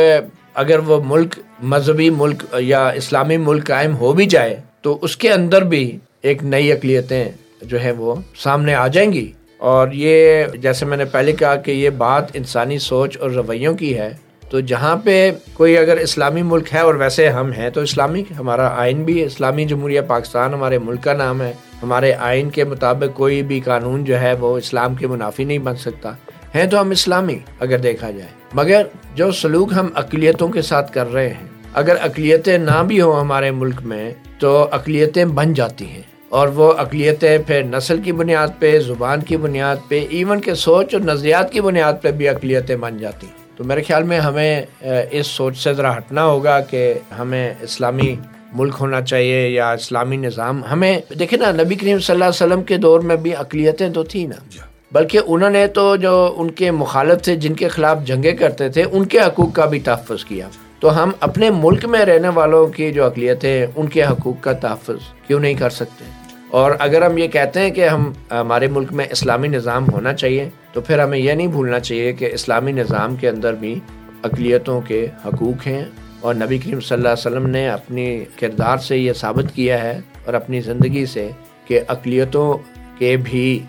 اگر 0.54 0.78
وہ 0.78 1.00
ملک 1.04 1.38
مذہبی 1.62 2.10
ملک 2.10 2.44
یا 2.58 2.88
اسلامی 2.88 3.36
ملک 3.36 3.66
قائم 3.66 3.96
ہو 3.96 4.12
بھی 4.12 4.26
جائے 4.26 4.56
تو 4.82 4.98
اس 5.02 5.16
کے 5.16 5.32
اندر 5.32 5.64
بھی 5.64 5.98
ایک 6.22 6.42
نئی 6.44 6.72
اقلیتیں 6.72 7.24
جو 7.62 7.82
ہے 7.82 7.90
وہ 7.90 8.14
سامنے 8.36 8.74
آ 8.74 8.86
جائیں 8.86 9.12
گی۔ 9.12 9.30
اور 9.60 9.88
یہ 9.92 10.44
جیسے 10.58 10.84
میں 10.84 10.96
نے 10.96 11.04
پہلے 11.04 11.32
کہا 11.32 11.56
کہ 11.56 11.70
یہ 11.70 11.90
بات 11.90 12.24
انسانی 12.34 12.78
سوچ 12.78 13.18
اور 13.20 13.30
رویوں 13.30 13.74
کی 13.74 13.98
ہے، 13.98 14.12
تو 14.50 14.60
جہاں 14.60 14.96
پہ 14.96 15.32
کوئی 15.54 15.78
اگر 15.78 15.96
اسلامی 15.96 16.42
ملک 16.42 16.74
ہے 16.74 16.78
اور 16.78 16.94
ویسے 16.94 17.28
ہم 17.28 17.52
ہیں، 17.52 17.70
تو 17.70 17.80
اسلامی 17.80 18.24
ہمارا 18.38 18.66
آئین 18.66 19.04
بھی 19.04 19.24
اسلامی 19.24 19.64
جمہوریہ 19.64 20.00
پاکستان 20.00 20.54
ہمارے 20.54 20.78
ملک 20.78 21.04
کا 21.04 21.12
نام 21.12 21.42
ہے۔ 21.42 21.52
ہمارے 21.82 22.14
آئین 22.14 22.50
کے 22.50 22.64
مطابق 22.64 23.16
کوئی 23.16 23.42
بھی 23.42 23.60
قانون 23.60 24.04
جو 24.04 24.20
ہے، 24.20 24.32
وہ 24.32 24.58
اسلام 24.58 24.94
کے 24.94 25.06
منافی 25.06 25.44
نہیں 25.44 25.58
بن 25.58 25.76
سکتا۔ 25.76 26.12
ہیں 26.54 26.66
تو 26.66 26.80
ہم 26.80 26.90
اسلامی، 26.90 27.38
اگر 27.60 27.78
دیکھا 27.78 28.10
جائے۔ 28.10 28.30
مگر 28.54 28.82
جو 29.14 29.30
سلوک 29.30 29.72
ہم 29.72 29.86
اقلیتوں 29.94 30.48
کے 30.48 30.62
ساتھ 30.62 30.92
کر 30.92 31.12
رہے 31.12 31.28
ہیں، 31.28 31.46
اگر 31.74 31.96
اقلیتیں 32.00 32.58
نہ 32.58 32.82
بھی 32.86 33.00
ہوں 33.00 33.20
ہمارے 33.20 33.50
ملک 33.50 33.82
میں، 33.84 34.14
تو 34.38 34.68
اقلیتیں 34.70 35.24
بن 35.24 35.54
جاتی 35.54 35.86
ہیں۔ 35.86 36.09
اور 36.30 36.48
وہ 36.48 36.72
اقلیتیں 36.72 37.38
پھر 37.46 37.62
نسل 37.62 38.00
کی 38.00 38.12
بنیاد 38.12 38.48
پہ 38.58 38.78
زبان 38.78 39.20
کی 39.20 39.36
بنیاد 39.36 39.76
پہ 39.88 40.06
ایون 40.10 40.40
کے 40.40 40.54
سوچ 40.54 40.94
اور 40.94 41.02
نظریات 41.02 41.52
کی 41.52 41.60
بنیاد 41.60 41.92
پہ 42.02 42.10
بھی 42.10 42.28
اقلیتیں 42.28 42.76
بن 42.76 42.98
جاتی۔ 42.98 43.26
تو 43.56 43.64
میرے 43.64 43.82
خیال 43.82 44.02
میں 44.02 44.20
ہمیں 44.20 44.62
اس 45.10 45.26
سوچ 45.26 45.58
سے 45.58 45.74
ذرا 45.74 45.96
ہٹنا 45.96 46.24
ہوگا 46.24 46.60
کہ 46.60 46.94
ہمیں 47.18 47.54
اسلامی 47.60 48.16
ملک 48.52 48.74
ہونا 48.80 49.00
چاہیے 49.00 49.48
یا 49.48 49.72
اسلامی 49.72 50.16
نظام۔ 50.16 50.64
ہمیں 50.64 51.00
دیکھیں 51.18 51.38
نا 51.38 51.52
نبی 51.52 51.74
کریم 51.74 51.98
صلی 51.98 52.14
اللہ 52.14 52.24
علیہ 52.24 52.46
وسلم 52.46 52.62
کے 52.62 52.76
دور 52.76 53.00
میں 53.00 53.16
بھی 53.16 53.36
اقلیتیں 53.36 53.88
تو 53.88 54.02
تھیں 54.02 54.26
نا۔ 54.26 54.36
جی۔ 54.50 54.58
بلکہ 54.92 55.20
انہوں 55.26 55.50
نے 55.50 55.66
تو 55.66 55.96
جو 55.96 56.34
ان 56.36 56.50
کے 56.50 56.70
مخالف 56.70 57.22
تھے 57.22 57.36
جن 57.36 57.54
کے 57.54 57.68
خلاف 57.68 57.98
جنگیں 58.04 58.32
کرتے 58.32 58.68
تھے 58.68 58.84
ان 58.92 59.04
کے 59.04 59.18
حقوق 59.20 59.52
کا 59.52 59.66
بھی 59.66 59.80
تحفظ 59.80 60.24
کیا۔ 60.24 60.48
تو 60.80 61.02
ہم 61.02 61.10
اپنے 61.20 61.50
ملک 61.50 61.84
میں 61.84 62.00
رہنے 62.00 62.28
والوں 62.28 62.66
کی 62.66 62.92
جو 62.92 63.04
اقلیتیں 63.04 63.66
ان 63.76 63.88
کے 63.88 64.04
حقوق 64.04 64.42
کا 64.42 64.52
تحفظ 64.52 65.26
کیوں 65.26 65.40
نہیں 65.40 65.54
کر 65.54 65.70
سکتے؟ 65.70 66.04
اور 66.50 66.72
اگر 66.78 67.02
ہم 67.02 67.18
یہ 67.18 67.28
کہتے 67.28 67.60
ہیں 67.60 67.70
کہ 67.70 67.88
ہم، 67.88 68.12
ہمارے 68.30 68.66
ملک 68.66 68.92
میں 68.92 69.06
اسلامی 69.10 69.48
نظام 69.48 69.84
ہونا 69.92 70.12
چاہیے، 70.12 70.48
تو 70.72 70.80
پھر 70.80 70.98
ہمیں 70.98 71.18
یہ 71.18 71.32
نہیں 71.32 71.46
بھولنا 71.46 71.80
چاہیے 71.80 72.12
کہ 72.12 72.30
اسلامی 72.32 72.72
نظام 72.72 73.16
کے 73.16 73.28
اندر 73.28 73.54
بھی 73.54 73.80
اقلیتوں 74.22 74.80
کے 74.80 75.06
حقوق 75.26 75.66
ہیں۔ 75.66 75.84
اور 76.20 76.34
نبی 76.34 76.58
کریم 76.58 76.80
صلی 76.80 76.96
اللہ 76.96 77.08
علیہ 77.08 77.26
وسلم 77.26 77.46
نے 77.46 77.68
اپنی 77.68 78.24
کردار 78.40 78.76
سے 78.76 78.98
یہ 78.98 79.12
ثابت 79.12 79.54
کیا 79.54 79.82
ہے 79.82 80.00
اور 80.24 80.34
اپنی 80.34 80.60
زندگی 80.60 81.06
سے 81.06 81.30
کہ 81.64 81.80
اقلیتوں 81.88 82.58
کے 82.98 83.16
بھی 83.16 83.62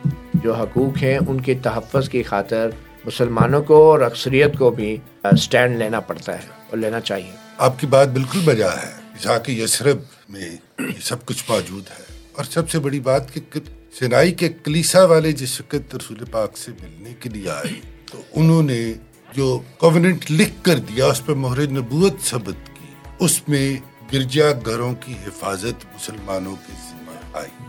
جو 0.44 0.54
حقوق 0.54 1.04
ہیں، 1.04 1.20
ان 1.28 1.42
کے 1.42 1.54
تحفظ 1.64 2.10
کی 2.10 2.24
خاطر 2.24 2.70
مسلمانوں 3.06 3.64
کو 3.64 3.92
اور 3.92 4.00
اکثریت 4.00 4.58
کو 4.58 4.70
بھی 4.70 4.98
سٹینڈ 5.38 5.78
لینا 5.78 6.00
پڑتا 6.00 6.34
ہے۔ 6.34 6.61
اور 6.72 6.80
لینا 6.80 7.00
چاہیے۔ 7.00 7.32
آپ 7.58 7.80
کی 7.80 7.88
بات 7.88 8.08
بالکل 8.08 8.40
بجا 8.46 8.72
ہے۔ 8.72 9.02
یسرب 9.48 9.98
میں 10.30 10.58
سب 11.02 11.26
کچھ 11.26 11.44
موجود 11.50 11.84
ہے۔ 12.00 12.26
اور 12.34 12.46
سب 12.46 12.70
سے 12.70 12.80
بڑی 12.80 13.00
بات 13.00 13.34
کہ 13.34 13.60
سنائی 14.00 14.32
کے 14.32 14.50
کلیسا 14.50 15.06
والے 15.06 15.32
جس 15.32 15.62
وقت 15.62 15.96
رسول 15.96 16.26
پاک 16.32 16.58
سے 16.58 16.72
ملنے 16.72 17.14
کے 17.20 17.30
لیے 17.30 17.50
آئے، 17.50 17.82
تو 18.12 18.22
انہوں 18.34 18.64
نے 18.64 18.94
جو 19.34 19.62
کووننٹ 19.78 20.32
لکھ 20.32 20.54
کر 20.62 20.76
دیا، 20.76 21.06
اس 21.06 21.26
پہ 21.26 21.34
مہر 21.34 21.72
نبوت 21.72 22.14
ثبت 22.24 22.68
کی۔ 22.68 22.94
اس 23.20 23.50
میں 23.50 23.78
گرجا 24.14 24.52
گھروں 24.66 24.96
کی 24.96 25.14
حفاظت 25.14 25.86
مسلمانوں 25.86 26.56
کے 26.56 26.74
ذمہ 26.90 27.38
آئی۔ 27.38 27.64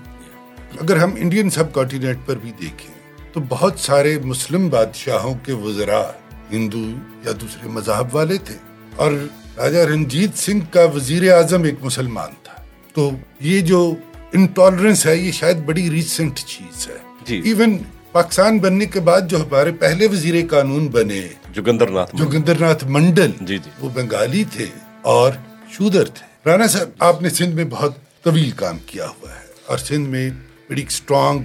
اگر 0.81 0.97
ہم 0.97 1.15
انڈین 1.15 1.51
سب 1.51 1.73
کانٹیننٹ 1.73 2.19
پر 2.27 2.37
بھی 2.37 2.53
دیکھیں، 2.53 2.95
تو 3.33 3.41
بہت 3.49 3.81
سارے 3.81 4.19
مسلم 4.19 4.69
بادشاہوں 4.69 5.35
کے 5.45 5.53
وزراء 5.53 6.39
ہندو 6.53 6.91
یا 7.25 7.33
دوسرے 7.41 7.69
مذہب 7.69 8.15
والے 8.15 8.39
تھے۔ 8.39 8.72
اور 8.97 9.13
راجا 9.57 9.85
رنجیت 9.85 10.39
سنگھ 10.39 10.73
کا 10.73 10.85
وزیر 10.85 11.33
اعظم 11.33 11.63
ایک 11.63 11.75
مسلمان 11.81 12.31
تھا۔ 12.43 12.53
تو 12.95 13.11
یہ 13.41 13.61
جو 13.61 13.95
انٹالرنس 14.33 15.07
ہے 15.07 15.17
یہ 15.17 15.33
شاید 15.33 15.57
بڑی 15.57 15.91
ریسنٹ 15.91 16.39
چیز 16.39 16.89
ہے۔ 16.89 16.97
جی۔ 17.25 17.41
ایون 17.45 17.79
پاکستان 18.13 18.59
بننے 18.59 18.87
کے 18.87 19.01
بعد 19.01 19.21
جو 19.29 19.41
ہمارے 19.41 19.73
پہلے 19.73 20.07
وزیر 20.07 20.47
قانون 20.51 20.89
بنے 20.89 21.29
جوگندر 21.51 21.91
ناتھ 21.91 22.17
جوگندر 22.17 22.55
ناتھ 22.61 22.85
منڈل 22.85 23.31
جی 23.41 23.59
جی۔ 23.59 23.71
وہ 23.81 23.89
بنگالی 23.89 24.45
تھے 24.53 24.67
اور 25.03 25.33
شودر 25.71 26.05
تھے۔ 26.05 26.51
رانا 26.51 26.67
صاحب 26.67 26.89
آپ 26.99 27.23
نے 27.23 27.31
سندھ 27.31 27.55
میں 27.55 27.65
بہت 27.65 28.23
طویل 28.23 28.51
کام 28.51 28.79
کیا 28.87 29.09
ہوا 29.09 29.31
ہے 29.31 29.47
اور 29.67 29.79
سندھ 29.79 30.09
میں 30.09 30.31
بڑی 30.71 30.83
اسٹرانگ 30.83 31.39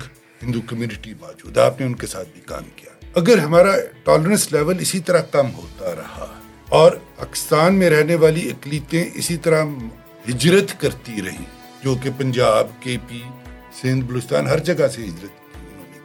ہندو 0.43 0.61
کمیونٹی 0.61 1.13
موجود 1.21 1.57
ہے۔ 1.57 1.63
آپ 1.63 1.79
نے 1.79 1.85
ان 1.85 1.95
کے 1.95 2.07
ساتھ 2.07 2.29
بھی 2.33 2.41
کام 2.45 2.63
کیا۔ 2.75 3.09
اگر 3.15 3.37
ہمارا 3.37 3.75
ٹالرنس 4.03 4.51
لیول 4.51 4.75
اسی 4.79 4.99
طرح 4.99 5.21
کم 5.21 5.47
ہوتا 5.55 5.95
رہا 5.95 6.36
اور 6.69 6.91
پاکستان 7.15 7.75
میں 7.75 7.89
رہنے 7.89 8.15
والی 8.15 8.49
اقلیتیں 8.49 9.09
اسی 9.13 9.37
طرح 9.37 9.63
ہجرت 10.29 10.81
کرتی 10.81 11.21
رہیں، 11.21 11.45
جو 11.83 11.95
کہ 12.03 12.09
پنجاب، 12.17 12.67
کے 12.79 12.97
پی، 13.07 13.21
سندھ، 13.81 14.05
بلوچستان، 14.05 14.47
ہر 14.47 14.59
جگہ 14.59 14.87
سے 14.87 15.03
ہجرت 15.03 15.55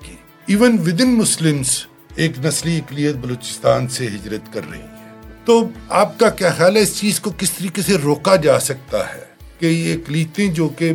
کی۔ 0.05 0.17
ایون 0.47 0.79
ود 0.79 1.01
ان 1.01 1.15
مسلمس 1.15 1.87
ایک 2.17 2.39
نسلی 2.45 2.79
اقلیت 2.79 3.15
بلوچستان 3.15 3.89
سے 3.89 4.07
ہجرت 4.07 4.53
کر 4.53 4.61
رہی 4.71 4.79
ہے۔ 4.79 5.21
تو 5.45 5.69
آپ 5.89 6.19
کا 6.19 6.31
کیا 6.31 6.51
خیال 6.51 6.77
ہے، 6.77 6.83
اس 6.83 7.01
چیز 7.01 7.21
کو 7.21 7.33
کس 7.39 7.53
طریقے 7.53 7.83
سے 7.83 7.97
روکا 7.97 8.37
جا 8.37 8.61
سکتا 8.61 9.15
ہے 9.15 9.25
کہ 9.59 9.67
یہ 9.67 9.95
اقلیتیں 9.95 10.49
جو 10.49 10.69
کہ 10.69 10.93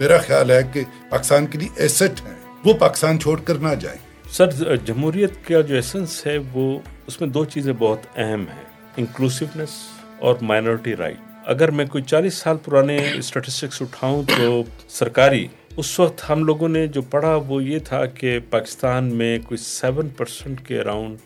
میرا 0.00 0.18
خیال 0.18 0.50
ہے 0.50 0.60
کہ 0.72 0.82
پاکستان 1.10 1.46
کے 1.46 1.58
لیے 1.58 1.68
ایسٹ 1.76 2.26
ہیں، 2.26 2.54
وہ 2.64 2.72
پاکستان 2.72 3.20
چھوڑ 3.20 3.40
کر 3.40 3.54
نہ 3.54 3.74
جائیں؟ 3.74 3.98
سر، 4.30 4.76
جمہوریت 4.76 5.32
کا 5.48 5.60
جو 5.60 5.74
ایسنس 5.74 6.26
ہے، 6.26 6.38
وہ 6.52 6.78
اس 7.06 7.20
میں 7.20 7.28
دو 7.28 7.44
چیزیں 7.44 7.72
بہت 7.72 8.00
اہم 8.16 8.40
ہیں۔ 8.40 8.79
انکلوسیونیس 8.96 9.70
اور 10.18 10.34
مائنورٹی 10.42 10.96
رائٹ 10.96 11.16
اگر 11.46 11.70
میں 11.70 11.86
کوئی 11.86 12.04
چالیس 12.04 12.34
سال 12.34 12.56
پرانے 12.56 13.12
اسٹیٹسٹکس 13.14 13.82
اٹھاؤں 13.82 14.22
تو 14.36 14.62
سرکاری، 14.88 15.48
اس 15.76 16.00
وقت 16.00 16.30
ہم 16.30 16.44
لوگوں 16.44 16.68
نے 16.68 16.86
جو 16.86 17.02
پڑھا 17.02 17.34
وہ 17.34 17.64
یہ 17.64 17.78
تھا 17.78 18.06
کہ 18.06 18.38
پاکستان 18.50 19.04
میں 19.04 19.38
کوئی 19.38 19.58
سیون 19.58 20.08
پرسنٹ 20.08 20.66
کے 20.66 20.80
اراؤنڈ 20.80 21.18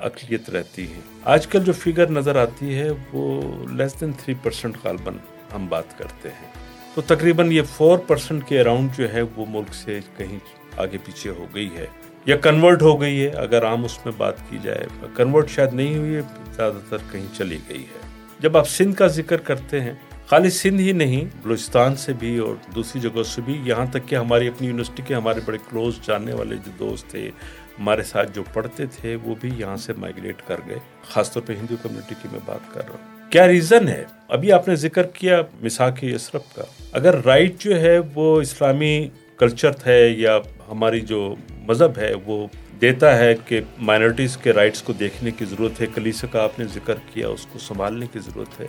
اقلیت 0.00 0.50
رہتی 0.50 0.92
ہے۔ 0.92 1.00
آج 1.24 1.46
کل 1.46 1.64
جو 1.64 1.72
فگر 1.72 2.10
نظر 2.10 2.36
آتی 2.36 2.74
ہے 2.74 2.90
وہ 3.12 3.42
لیس 3.72 4.00
دین 4.00 4.12
تھری 4.12 4.34
پرسنٹ 4.42 4.76
غالباً 4.84 5.14
ہم 5.54 5.66
بات 5.68 5.98
کرتے 5.98 6.28
ہیں۔ 6.28 6.48
تو 6.94 7.00
تقریباً 7.00 7.52
یہ 7.52 7.62
فور 7.76 7.98
پرسنٹ 7.98 8.48
کے 8.48 8.60
اراؤنڈ 8.60 8.90
جو 8.96 9.12
ہے 9.12 9.22
وہ 9.22 9.44
ملک 9.48 9.74
سے 9.74 10.00
کہیں 10.16 10.38
آگے 10.76 10.98
پیچھے 11.04 11.30
ہو 11.30 11.46
گئی 11.54 11.70
ہے۔ 11.76 11.86
یا 12.26 12.36
کنورٹ 12.36 12.82
ہو 12.82 13.00
گئی 13.00 13.22
ہے، 13.22 13.28
اگر 13.28 13.64
عام 13.64 13.84
اس 13.84 14.04
میں 14.04 14.12
بات 14.16 14.34
کی 14.50 14.58
جائے 14.62 14.86
کنورٹ 15.16 15.48
شاید 15.48 15.74
نہیں 15.74 15.98
ہوئی 15.98 16.16
ہے 16.16 16.20
زیادہ 16.56 16.72
تر 16.88 16.96
کہیں 17.12 17.26
چلی 17.38 17.58
گئی 17.68 17.82
ہے۔ 17.82 18.08
جب 18.38 18.56
آپ 18.56 18.68
سندھ 18.68 18.96
کا 18.96 19.06
ذکر 19.06 19.36
کرتے 19.36 19.80
ہیں 19.80 19.92
خالی 20.26 20.50
سندھ 20.50 20.82
ہی 20.82 20.92
نہیں، 20.92 21.24
بلوچستان 21.42 21.96
سے 21.96 22.12
بھی 22.12 22.38
اور 22.38 22.54
دوسری 22.74 23.00
جگہوں 23.00 23.22
سے 23.22 23.40
بھی، 23.40 23.60
یہاں 23.64 23.86
تک 23.86 24.08
کہ 24.08 24.14
ہماری 24.14 24.48
اپنی 24.48 24.68
یونیورسٹی 24.68 25.02
کے 25.06 25.14
ہمارے 25.14 25.40
بڑے 25.44 25.58
کلوز 25.70 25.94
جاننے 26.06 26.34
والے 26.34 26.56
جو 26.56 26.70
دوست 26.78 27.10
تھے، 27.10 27.30
ہمارے 27.78 28.02
ساتھ 28.02 28.34
جو 28.34 28.42
پڑھتے 28.52 28.86
تھے، 28.86 29.16
وہ 29.22 29.34
بھی 29.40 29.50
یہاں 29.56 29.76
سے 29.76 29.92
مائگریٹ 29.92 30.42
کر 30.46 30.56
گئے۔ 30.68 30.78
خاص 31.08 31.32
طور 31.32 31.42
پہ 31.46 31.52
ہندو 31.52 31.74
کمیونٹی 31.82 32.14
کی 32.22 32.28
میں 32.32 32.40
بات 32.46 32.74
کر 32.74 32.80
رہا 32.88 32.94
ہوں۔ 32.94 33.30
کیا 33.30 33.46
ریزن 33.46 33.88
ہے؟ 33.88 34.04
ابھی 34.28 34.52
آپ 34.52 34.68
نے 34.68 34.76
ذکر 34.76 35.02
کیا 35.02 35.42
مساک 35.60 35.98
اشرف 36.02 36.54
کا۔ 36.54 36.62
اگر 36.92 37.24
رائٹ 37.24 37.58
جو 37.58 37.80
ہے، 37.80 37.98
وہ 38.14 38.40
اسلامی 38.40 39.08
کلچر 39.36 39.70
ہے 39.86 40.08
یا 40.08 40.38
ہماری 40.72 41.00
جو 41.00 41.34
مذہب 41.68 41.98
ہے 41.98 42.12
وہ 42.26 42.46
دیتا 42.80 43.16
ہے 43.18 43.34
کہ 43.46 43.60
مائنورٹیز 43.78 44.36
کے 44.36 44.52
رائٹس 44.52 44.82
کو 44.82 44.92
دیکھنے 44.92 45.30
کی 45.30 45.44
ضرورت 45.44 45.80
ہے، 45.80 45.86
کلیسا 45.94 46.26
کا 46.26 46.42
آپ 46.42 46.58
نے 46.58 46.64
ذکر 46.74 46.94
کیا، 47.12 47.28
اس 47.28 47.46
کو 47.46 47.58
سنبھالنے 47.58 48.06
کی 48.12 48.18
ضرورت 48.18 48.60
ہے۔ 48.60 48.66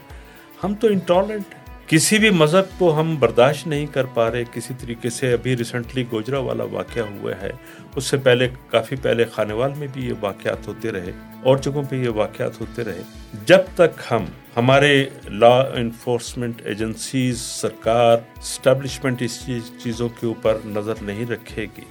ہم 0.63 0.73
تو 0.73 0.87
انٹالرنٹ 0.87 1.55
کسی 1.87 2.17
بھی 2.17 2.29
مذہب 2.29 2.77
کو 2.77 2.91
ہم 2.99 3.15
برداشت 3.19 3.67
نہیں 3.67 3.85
کر 3.85 4.05
پا 4.13 4.29
رہے، 4.31 4.43
کسی 4.51 4.73
طریقے 4.81 5.09
سے 5.09 5.31
ابھی 5.33 5.55
ریسنٹلی 5.57 6.03
گوجرا 6.11 6.39
والا 6.39 6.63
واقعہ 6.71 7.03
ہوا 7.03 7.31
ہے۔ 7.41 7.51
اس 7.95 8.05
سے 8.05 8.17
پہلے، 8.17 8.47
کافی 8.69 8.95
پہلے 8.95 9.25
خانوال 9.31 9.73
میں 9.77 9.87
بھی 9.93 10.07
یہ 10.07 10.13
واقعات 10.21 10.67
ہوتے 10.67 10.91
رہے، 10.91 11.11
اور 11.43 11.57
جگہوں 11.57 11.83
پہ 11.89 11.95
یہ 11.95 12.09
واقعات 12.15 12.59
ہوتے 12.61 12.83
رہے۔ 12.83 13.01
جب 13.45 13.61
تک 13.75 13.99
ہم 14.11 14.25
ہمارے 14.57 15.05
لا 15.25 15.59
انفورسمنٹ 15.59 16.61
ایجنسیز 16.65 17.41
سرکار 17.41 18.17
اسٹیبلشمنٹ 18.37 19.21
اس 19.21 19.49
چیزوں 19.83 20.09
کے 20.09 20.25
اوپر 20.25 20.57
نظر 20.65 20.93
نہیں 21.01 21.25
رکھے 21.25 21.63
گی۔ 21.77 21.81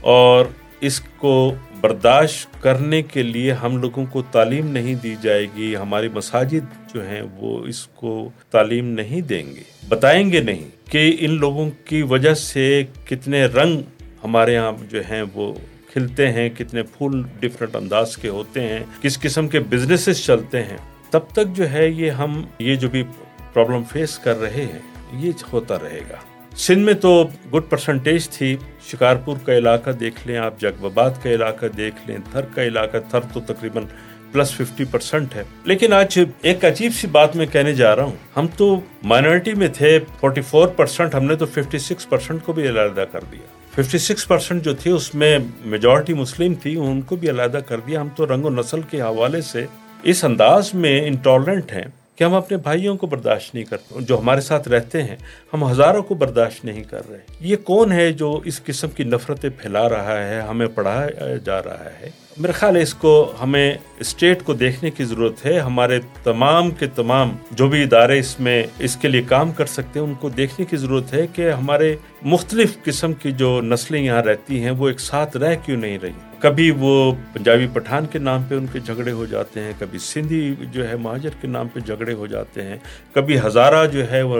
اور 0.00 0.46
اس 0.80 1.00
کو 1.00 1.54
برداشت 1.80 2.62
کرنے 2.62 3.02
کے 3.02 3.22
لیے 3.22 3.52
ہم 3.52 3.76
لوگوں 3.76 4.06
کو 4.06 4.22
تعلیم 4.22 4.66
نہیں 4.66 4.94
دی 4.94 5.16
جائے 5.22 5.46
گی۔ 5.56 5.76
ہماری 5.76 6.08
مساجد 6.08 6.94
جو 6.94 7.08
ہیں 7.08 7.22
وہ 7.36 7.66
اس 7.66 7.86
کو 7.86 8.30
تعلیم 8.50 8.86
نہیں 8.86 9.20
دیں 9.20 9.46
گے۔ 9.46 9.62
بتائیں 9.88 10.32
گے 10.32 10.40
نہیں 10.40 10.90
کہ 10.90 11.16
ان 11.20 11.30
لوگوں 11.30 11.70
کی 11.84 12.02
وجہ 12.02 12.34
سے 12.34 12.84
کتنے 13.06 13.44
رنگ 13.44 13.80
ہمارے 14.24 14.54
یہاں 14.54 14.72
جو 14.90 15.00
ہیں 15.10 15.22
وہ 15.34 15.54
کھلتے 15.92 16.32
ہیں، 16.32 16.48
کتنے 16.48 16.82
پھول 16.82 17.22
ڈفرینٹ 17.40 17.76
انداز 17.76 18.16
کے 18.16 18.28
ہوتے 18.28 18.68
ہیں، 18.68 18.80
کس 19.00 19.20
قسم 19.20 19.48
کے 19.48 19.60
بزنسز 19.60 20.24
چلتے 20.24 20.62
ہیں۔ 20.62 20.91
تب 21.12 21.20
تک 21.32 21.46
جو 21.52 21.70
ہے 21.70 21.88
یہ 21.88 22.10
ہم، 22.10 22.44
یہ 22.58 22.74
جو 22.74 22.88
بھی 22.88 23.04
پرابلم 23.52 23.82
فیس 23.92 24.18
کر 24.18 24.40
رہے 24.40 24.66
ہیں، 24.72 24.78
یہ 25.12 25.32
ہوتا 25.52 25.74
رہے 25.74 26.00
گا۔ 26.10 26.16
سندھ 26.56 26.78
میں 26.78 26.94
تو 26.94 27.28
گڈ 27.54 27.62
پرسنٹیج 27.70 28.28
تھی۔ 28.28 28.56
شکارپور 28.86 29.36
کا 29.44 29.54
علاقہ 29.54 29.90
دیکھ 29.90 30.26
لیں 30.26 30.36
آپ 30.36 30.60
جگ 30.60 30.84
آباد 30.84 31.10
کا 31.22 31.30
علاقہ 31.30 31.66
دیکھ 31.66 31.96
لیں، 32.06 32.16
تھر 32.32 32.40
کا 32.40 32.64
علاقہ، 32.64 32.96
تھر 33.10 33.20
تو 33.32 33.40
تقریباً 33.40 33.84
پلس 34.32 34.52
ففٹی 34.52 34.84
پرسنٹ 34.84 35.34
ہے۔ 35.34 35.42
لیکن 35.64 35.92
آج 35.92 36.20
ایک 36.42 36.64
عجیب 36.64 36.92
سی 36.94 37.06
بات 37.06 37.36
میں 37.36 37.46
کہنے 37.46 37.74
جا 37.74 37.96
رہا 37.96 38.02
ہوں۔ 38.02 38.16
ہم 38.36 38.46
تو 38.56 38.80
مائنورٹی 39.02 39.54
میں 39.54 39.68
تھے 39.68 39.98
فورٹی 40.20 40.40
فور 40.40 40.68
پرسنٹ 40.68 41.14
ہم 41.14 41.24
نے 41.24 41.36
تو 41.36 41.46
ففٹی 41.46 41.78
سکس 41.78 42.08
پرسنٹ 42.08 42.44
کو 42.44 42.52
بھی 42.52 42.68
علیحدہ 42.68 43.04
کر 43.12 43.20
دیا۔ 43.32 43.82
ففٹی 43.82 43.98
سکس 43.98 44.28
پرسنٹ 44.28 44.62
جو 44.62 44.74
تھی، 44.74 44.90
اس 44.90 45.14
میں 45.14 45.38
میجورٹی 45.64 46.14
مسلم 46.14 46.54
تھی، 46.54 46.76
ان 46.76 47.00
کو 47.00 47.16
بھی 47.16 47.30
علیحدہ 47.30 47.58
کر 47.68 47.80
دیا۔ 47.80 48.00
ہم 48.00 48.08
تو 48.16 48.34
رنگ 48.34 48.44
و 48.44 48.50
نسل 48.50 48.80
کے 48.90 49.00
حوالے 49.00 49.40
سے 49.40 49.66
اس 50.02 50.24
انداز 50.24 50.74
میں 50.74 51.06
انٹالرنٹ 51.06 51.72
ہیں 51.72 51.82
کہ 52.16 52.24
ہم 52.24 52.34
اپنے 52.34 52.56
بھائیوں 52.56 52.96
کو 52.96 53.06
برداشت 53.06 53.54
نہیں 53.54 53.64
کرتے 53.64 53.94
جو 54.00 54.18
ہمارے 54.18 54.40
ساتھ 54.40 54.68
رہتے 54.68 55.02
ہیں، 55.02 55.16
ہم 55.52 55.70
ہزاروں 55.70 56.02
کو 56.02 56.14
برداشت 56.14 56.64
نہیں 56.64 56.82
کر 56.82 57.10
رہے۔ 57.10 57.18
یہ 57.40 57.56
کون 57.56 57.92
ہے 57.92 58.12
جو 58.12 58.40
اس 58.44 58.64
قسم 58.64 58.88
کی 58.90 59.04
نفرتیں 59.04 59.50
پھیلا 59.58 59.88
رہا 59.88 60.28
ہے، 60.28 60.40
ہمیں 60.40 60.66
پڑھایا 60.66 61.36
جا 61.44 61.62
رہا 61.62 61.88
ہے؟ 62.02 62.10
میرا 62.36 62.52
خیال 62.52 62.76
ہے 62.76 62.82
اس 62.82 62.94
کو 62.94 63.32
ہمیں 63.42 63.74
اسٹیٹ 63.98 64.42
کو 64.42 64.54
دیکھنے 64.54 64.90
کی 64.90 65.04
ضرورت 65.04 65.46
ہے۔ 65.46 65.58
ہمارے 65.58 66.00
تمام 66.22 66.70
کے 66.70 66.86
تمام 66.86 67.36
جو 67.50 67.68
بھی 67.68 67.82
ادارے 67.82 68.18
اس 68.18 68.40
میں 68.40 68.62
اس 68.78 68.96
کے 68.96 69.08
لیے 69.08 69.22
کام 69.22 69.52
کر 69.52 69.66
سکتے 69.66 70.00
ہیں، 70.00 70.06
ان 70.06 70.14
کو 70.14 70.28
دیکھنے 70.28 70.66
کی 70.66 70.76
ضرورت 70.76 71.14
ہے 71.14 71.26
کہ 71.26 71.50
ہمارے 71.50 71.96
مختلف 72.22 72.82
قسم 72.82 73.12
کی 73.12 73.32
جو 73.32 73.60
نسلیں 73.62 74.02
یہاں 74.02 74.22
رہتی 74.22 74.62
ہیں، 74.62 74.70
وہ 74.70 74.88
ایک 74.88 75.00
ساتھ 75.00 75.36
رہ 75.36 75.54
کیوں 75.64 75.76
نہیں 75.76 75.98
رہی؟ 76.02 76.31
کبھی 76.42 76.70
وہ 76.78 77.12
پنجابی 77.32 77.66
پٹھان 77.72 78.06
کے 78.06 78.18
نام 78.18 78.42
پہ 78.48 78.54
ان 78.54 78.66
کے 78.72 78.80
جھگڑے 78.80 79.12
ہو 79.12 79.26
جاتے 79.26 79.60
ہیں، 79.60 79.72
کبھی 79.78 79.98
سندھی 79.98 80.54
جو 80.72 80.88
ہے 80.88 80.96
مہاجر 80.96 81.40
کے 81.40 81.48
نام 81.48 81.68
پہ 81.68 81.80
جھگڑے 81.80 82.12
ہو 82.12 82.26
جاتے 82.26 82.62
ہیں، 82.62 82.76
کبھی 83.12 83.38
ہزارہ 83.46 83.86
جو 83.86 84.10
ہے 84.10 84.22
وہ 84.22 84.38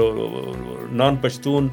نان 0.92 1.16
پشتون 1.16 1.68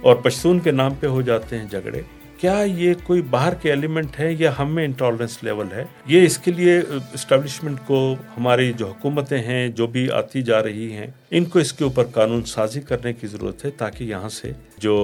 اور 0.00 0.16
پشتون 0.16 0.60
کے 0.60 0.70
نام 0.72 0.94
پہ 0.94 1.06
ہو 1.06 1.22
جاتے 1.22 1.58
ہیں 1.58 1.66
جھگڑے۔ 1.66 2.02
کیا 2.40 2.58
یہ 2.66 2.94
کوئی 3.04 3.22
باہر 3.30 3.54
کے 3.54 3.70
ایلیمنٹ 3.70 4.18
ہے 4.20 4.32
یا 4.38 4.50
ہم 4.58 4.74
میں 4.74 4.84
انٹالرنس 4.84 5.42
لیول 5.42 5.72
ہے؟ 5.72 5.84
یہ 6.06 6.24
اس 6.24 6.38
کے 6.38 6.52
لیے 6.52 6.78
اسٹیبلشمنٹ 7.14 7.78
کو 7.86 8.14
ہماری 8.36 8.72
جو 8.72 8.86
حکومتیں 8.86 9.38
ہیں، 9.38 9.68
جو 9.68 9.86
بھی 9.86 10.10
آتی 10.10 10.42
جا 10.42 10.62
رہی 10.62 10.92
ہیں، 10.92 11.06
ان 11.30 11.44
کو 11.44 11.58
اس 11.58 11.72
کے 11.72 11.84
اوپر 11.84 12.04
قانون 12.04 12.44
سازی 12.46 12.80
کرنے 12.80 13.12
کی 13.12 13.26
ضرورت 13.26 13.64
ہے 13.64 13.70
تاکہ 13.76 14.04
یہاں 14.04 14.28
سے 14.28 14.52
جو 14.78 14.94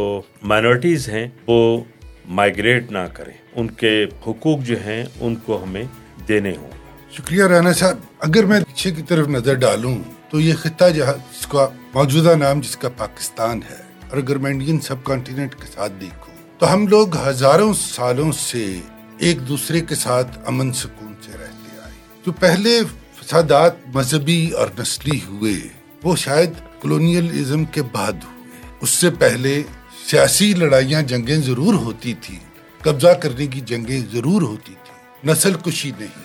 مائنورٹیز 0.43 1.09
ہیں 1.09 1.27
وہ 1.47 1.79
مائگریٹ 2.25 2.93
نہ 2.93 2.99
کریں۔ 3.13 3.35
ان 3.55 3.69
کے 3.69 4.05
حقوق 4.27 4.61
جو 4.61 4.77
ہیں، 4.87 5.05
ان 5.21 5.37
کو 5.37 5.65
ہمیں 5.65 5.85
دینے 6.29 6.57
ہوں۔ 6.57 6.71
شکریہ 7.13 7.45
رانا 7.45 7.73
صاحب۔ 7.73 7.99
اگر 8.19 8.45
میں 8.45 8.61
پیچھے 8.61 8.91
کی 8.91 9.03
طرف 9.03 9.29
نظر 9.29 9.55
ڈالوں، 9.55 9.99
تو 10.31 10.41
یہ 10.41 10.55
خطہ 10.55 10.85
جس 10.97 11.47
کا 11.47 11.69
موجودہ 11.95 12.35
نام، 12.35 12.61
جس 12.61 12.77
کا 12.77 12.89
پاکستان 12.89 13.61
ہے، 13.71 14.09
اور 14.11 14.17
اگر 14.17 14.39
میں 14.39 14.51
انڈین 14.51 14.81
سب 14.81 15.05
کانٹیننٹ 15.05 15.55
کے 15.55 15.67
ساتھ 15.75 15.93
دیکھوں، 16.01 16.35
تو 16.59 16.75
ہم 16.75 16.87
لوگ 16.87 17.17
ہزاروں 17.17 17.75
سالوں 17.75 18.33
سے 18.33 18.81
ایک 19.19 19.49
دوسرے 19.49 19.81
کے 19.81 19.95
ساتھ 19.95 20.39
امن 20.47 20.73
سکون 20.73 21.15
سے 21.23 21.33
رہتے 21.33 21.81
آئے۔ 21.83 21.93
جو 22.27 22.33
پہلے 22.33 22.81
فسادات 23.15 23.73
مذہبی 23.95 24.51
اور 24.51 24.69
نسلی 24.79 25.21
ہوئے، 25.29 25.55
وہ 26.03 26.17
شاید 26.17 26.51
کلونیلزم 26.81 27.65
کے 27.65 27.83
بعد 27.83 28.13
ہوئے۔ 28.13 28.49
اس 28.81 28.91
سے 28.91 29.11
پہلے 29.11 29.63
سیاسی 30.11 30.53
لڑائیاں 30.53 31.03
جنگیں 31.03 31.37
ضرور 31.37 31.75
ہوتی 31.75 32.15
تھی 32.21 32.39
قبضہ 32.81 33.09
کرنے 33.09 33.47
کی 33.47 33.61
جنگیں 33.61 34.01
ضرور 34.13 34.43
ہوتی 34.43 34.75
تھی 34.85 35.31
نسل 35.31 35.55
کشی 35.55 35.91
نہیں 35.99 36.25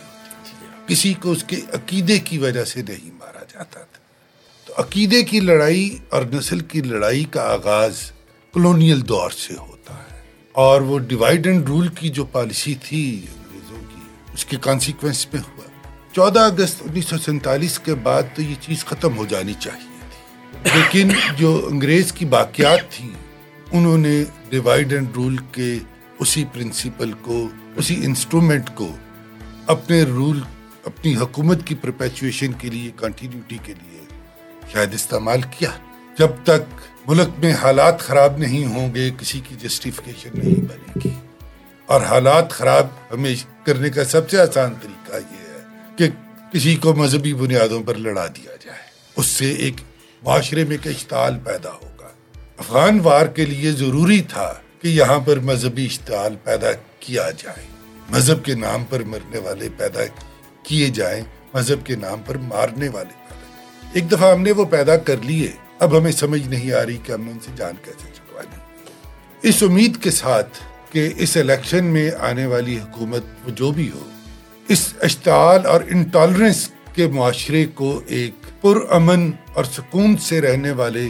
کسی 0.87 1.13
کو 1.13 1.31
اس 1.31 1.43
کے 1.43 1.55
عقیدے 1.73 2.19
کی 2.19 2.37
وجہ 2.37 2.63
سے 2.63 2.81
نہیں 2.89 3.11
مارا 3.19 3.39
جاتا 3.39 3.79
تھا۔ 3.79 3.99
تو 4.65 4.73
عقیدے 4.77 5.23
کی 5.23 5.39
لڑائی 5.39 5.97
اور 6.09 6.23
نسل 6.33 6.59
کی 6.59 6.81
لڑائی 6.81 7.23
کا 7.23 7.41
آغاز 7.41 8.11
کلونیل 8.53 9.07
دور 9.07 9.29
سے 9.29 9.53
ہوتا 9.53 9.93
ہے۔ 9.93 10.21
اور 10.51 10.81
وہ 10.81 10.99
ڈیوائڈ 10.99 11.47
اینڈ 11.47 11.67
رول 11.67 11.87
کی 11.87 12.09
جو 12.09 12.25
پالیسی 12.25 12.75
تھی 12.83 13.25
انگریزوں 13.35 13.81
کی، 13.95 14.31
اس 14.33 14.45
کے 14.45 14.57
کانسیکوینس 14.61 15.33
میں 15.33 15.41
ہوا۔ 15.41 15.89
چودہ 16.13 16.39
اگست 16.39 16.81
انیس 16.89 17.05
سو 17.05 17.17
سینتالیس 17.17 17.79
کے 17.79 17.93
بعد 17.93 18.23
تو 18.35 18.41
یہ 18.41 18.55
چیز 18.61 18.85
ختم 18.85 19.17
ہو 19.17 19.25
جانی 19.25 19.53
چاہیے 19.59 20.09
تھی۔ 20.09 20.79
لیکن 20.79 21.09
جو 21.37 21.67
انگریز 21.71 22.11
کی 22.11 22.25
باقیات 22.25 22.79
تھیں 22.89 23.28
انہوں 23.71 23.97
نے 23.97 24.23
ڈیوائڈ 24.49 24.93
اینڈ 24.93 25.07
رول 25.15 25.37
کے 25.51 25.77
اسی 26.19 26.45
پرنسپل 26.53 27.11
کو، 27.11 27.47
اسی 27.75 28.05
انسٹرومنٹ 28.05 28.69
کو 28.75 28.95
اپنے 29.67 30.03
رول 30.03 30.41
اپنی 30.83 31.15
حکومت 31.15 31.67
کی 31.67 31.75
پرپیچویشن 31.75 32.51
کے 32.53 32.69
لیے 32.69 32.91
کنٹینیوٹی 32.95 33.57
کے 33.63 33.73
لیے 33.73 33.99
شاید 34.73 34.93
استعمال 34.93 35.41
کیا۔ 35.57 35.69
جب 36.19 36.27
تک 36.43 36.81
ملک 37.07 37.29
میں 37.37 37.53
حالات 37.53 37.99
خراب 37.99 38.37
نہیں 38.37 38.65
ہوں 38.65 38.95
گے، 38.95 39.09
کسی 39.17 39.39
کی 39.39 39.55
جسٹیفکیشن 39.59 40.29
نہیں 40.33 40.55
بنے 40.55 40.99
گی۔ 41.05 41.09
اور 41.85 42.01
حالات 42.01 42.51
خراب 42.51 42.87
ہمیں 43.11 43.35
کرنے 43.65 43.89
کا 43.89 44.05
سب 44.05 44.29
سے 44.29 44.39
آسان 44.39 44.73
طریقہ 44.81 45.15
یہ 45.15 45.53
ہے 45.53 45.61
کہ 45.95 46.09
کسی 46.53 46.75
کو 46.75 46.93
مذہبی 46.93 47.33
بنیادوں 47.33 47.83
پر 47.83 47.95
لڑا 47.95 48.27
دیا 48.27 48.51
جائے۔ 48.65 48.79
اس 49.15 49.25
سے 49.25 49.51
ایک 49.51 49.73
معاشرے 50.23 50.63
میں 50.63 50.71
ایک 50.71 50.95
اشتعال 50.95 51.39
پیدا 51.43 51.71
ہوگا 51.71 51.88
افغان 52.59 52.99
وار 53.03 53.25
کے 53.25 53.45
لیے 53.45 53.71
ضروری 53.71 54.21
تھا 54.21 54.53
کہ 54.81 54.87
یہاں 54.87 55.19
پر 55.19 55.39
مذہبی 55.39 55.85
اشتعال 55.85 56.35
پیدا 56.43 56.67
کیا 56.99 57.29
جائے۔ 57.37 57.65
مذہب 58.09 58.45
کے 58.45 58.55
نام 58.55 58.83
پر 58.83 59.03
مرنے 59.03 59.37
والے 59.37 59.69
پیدا 59.77 59.99
کیے 60.63 60.87
جائیں، 60.89 61.23
مذہب 61.53 61.85
کے 61.85 61.95
نام 61.95 62.21
پر 62.25 62.37
مارنے 62.37 62.89
والے 62.89 63.13
پیدا۔ 63.29 63.89
ایک 63.93 64.11
دفعہ 64.11 64.33
ہم 64.33 64.41
نے 64.41 64.51
وہ 64.51 64.65
پیدا 64.65 64.97
کر 64.97 65.15
لیے۔ 65.21 65.51
اب 65.79 65.97
ہمیں 65.97 66.11
سمجھ 66.11 66.47
نہیں 66.47 66.71
آ 66.71 66.85
رہی 66.85 66.97
کہ 67.03 67.11
ہم 67.11 67.21
نے 67.21 67.31
ان 67.31 67.39
سے 67.39 67.51
جان 67.55 67.73
کیسے 67.85 68.07
چھڑوانی 68.15 69.49
اس 69.49 69.63
امید 69.63 69.97
کے 70.03 70.11
ساتھ 70.11 70.59
کہ 70.91 71.09
اس 71.17 71.37
الیکشن 71.37 71.85
میں 71.85 72.11
آنے 72.19 72.45
والی 72.45 72.79
حکومت 72.79 73.23
وہ 73.45 73.49
جو 73.49 73.71
بھی 73.71 73.89
ہو، 73.95 74.03
اس 74.67 74.93
اشتعال 75.01 75.65
اور 75.65 75.81
انٹالرنس 75.87 76.69
کے 76.93 77.07
معاشرے 77.07 77.65
کو 77.65 78.01
ایک 78.07 78.61
پر 78.61 78.77
امن 78.89 79.31
اور 79.53 79.63
سکون 79.63 80.17
سے 80.17 80.41
رہنے 80.41 80.71
والے 80.71 81.09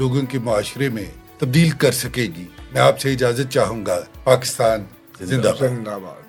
لوگوں 0.00 0.22
کے 0.22 0.38
معاشرے 0.38 0.88
میں 0.88 1.04
تبدیل 1.38 1.70
کر 1.70 1.92
سکے 1.92 2.22
گی۔ 2.22 2.44
میں 2.72 2.80
آپ 2.80 3.00
سے 3.00 3.12
اجازت 3.12 3.52
چاہوں 3.52 3.86
گا، 3.86 4.00
پاکستان 4.24 4.84
زندہ 5.20 5.52
باد۔ 5.98 6.19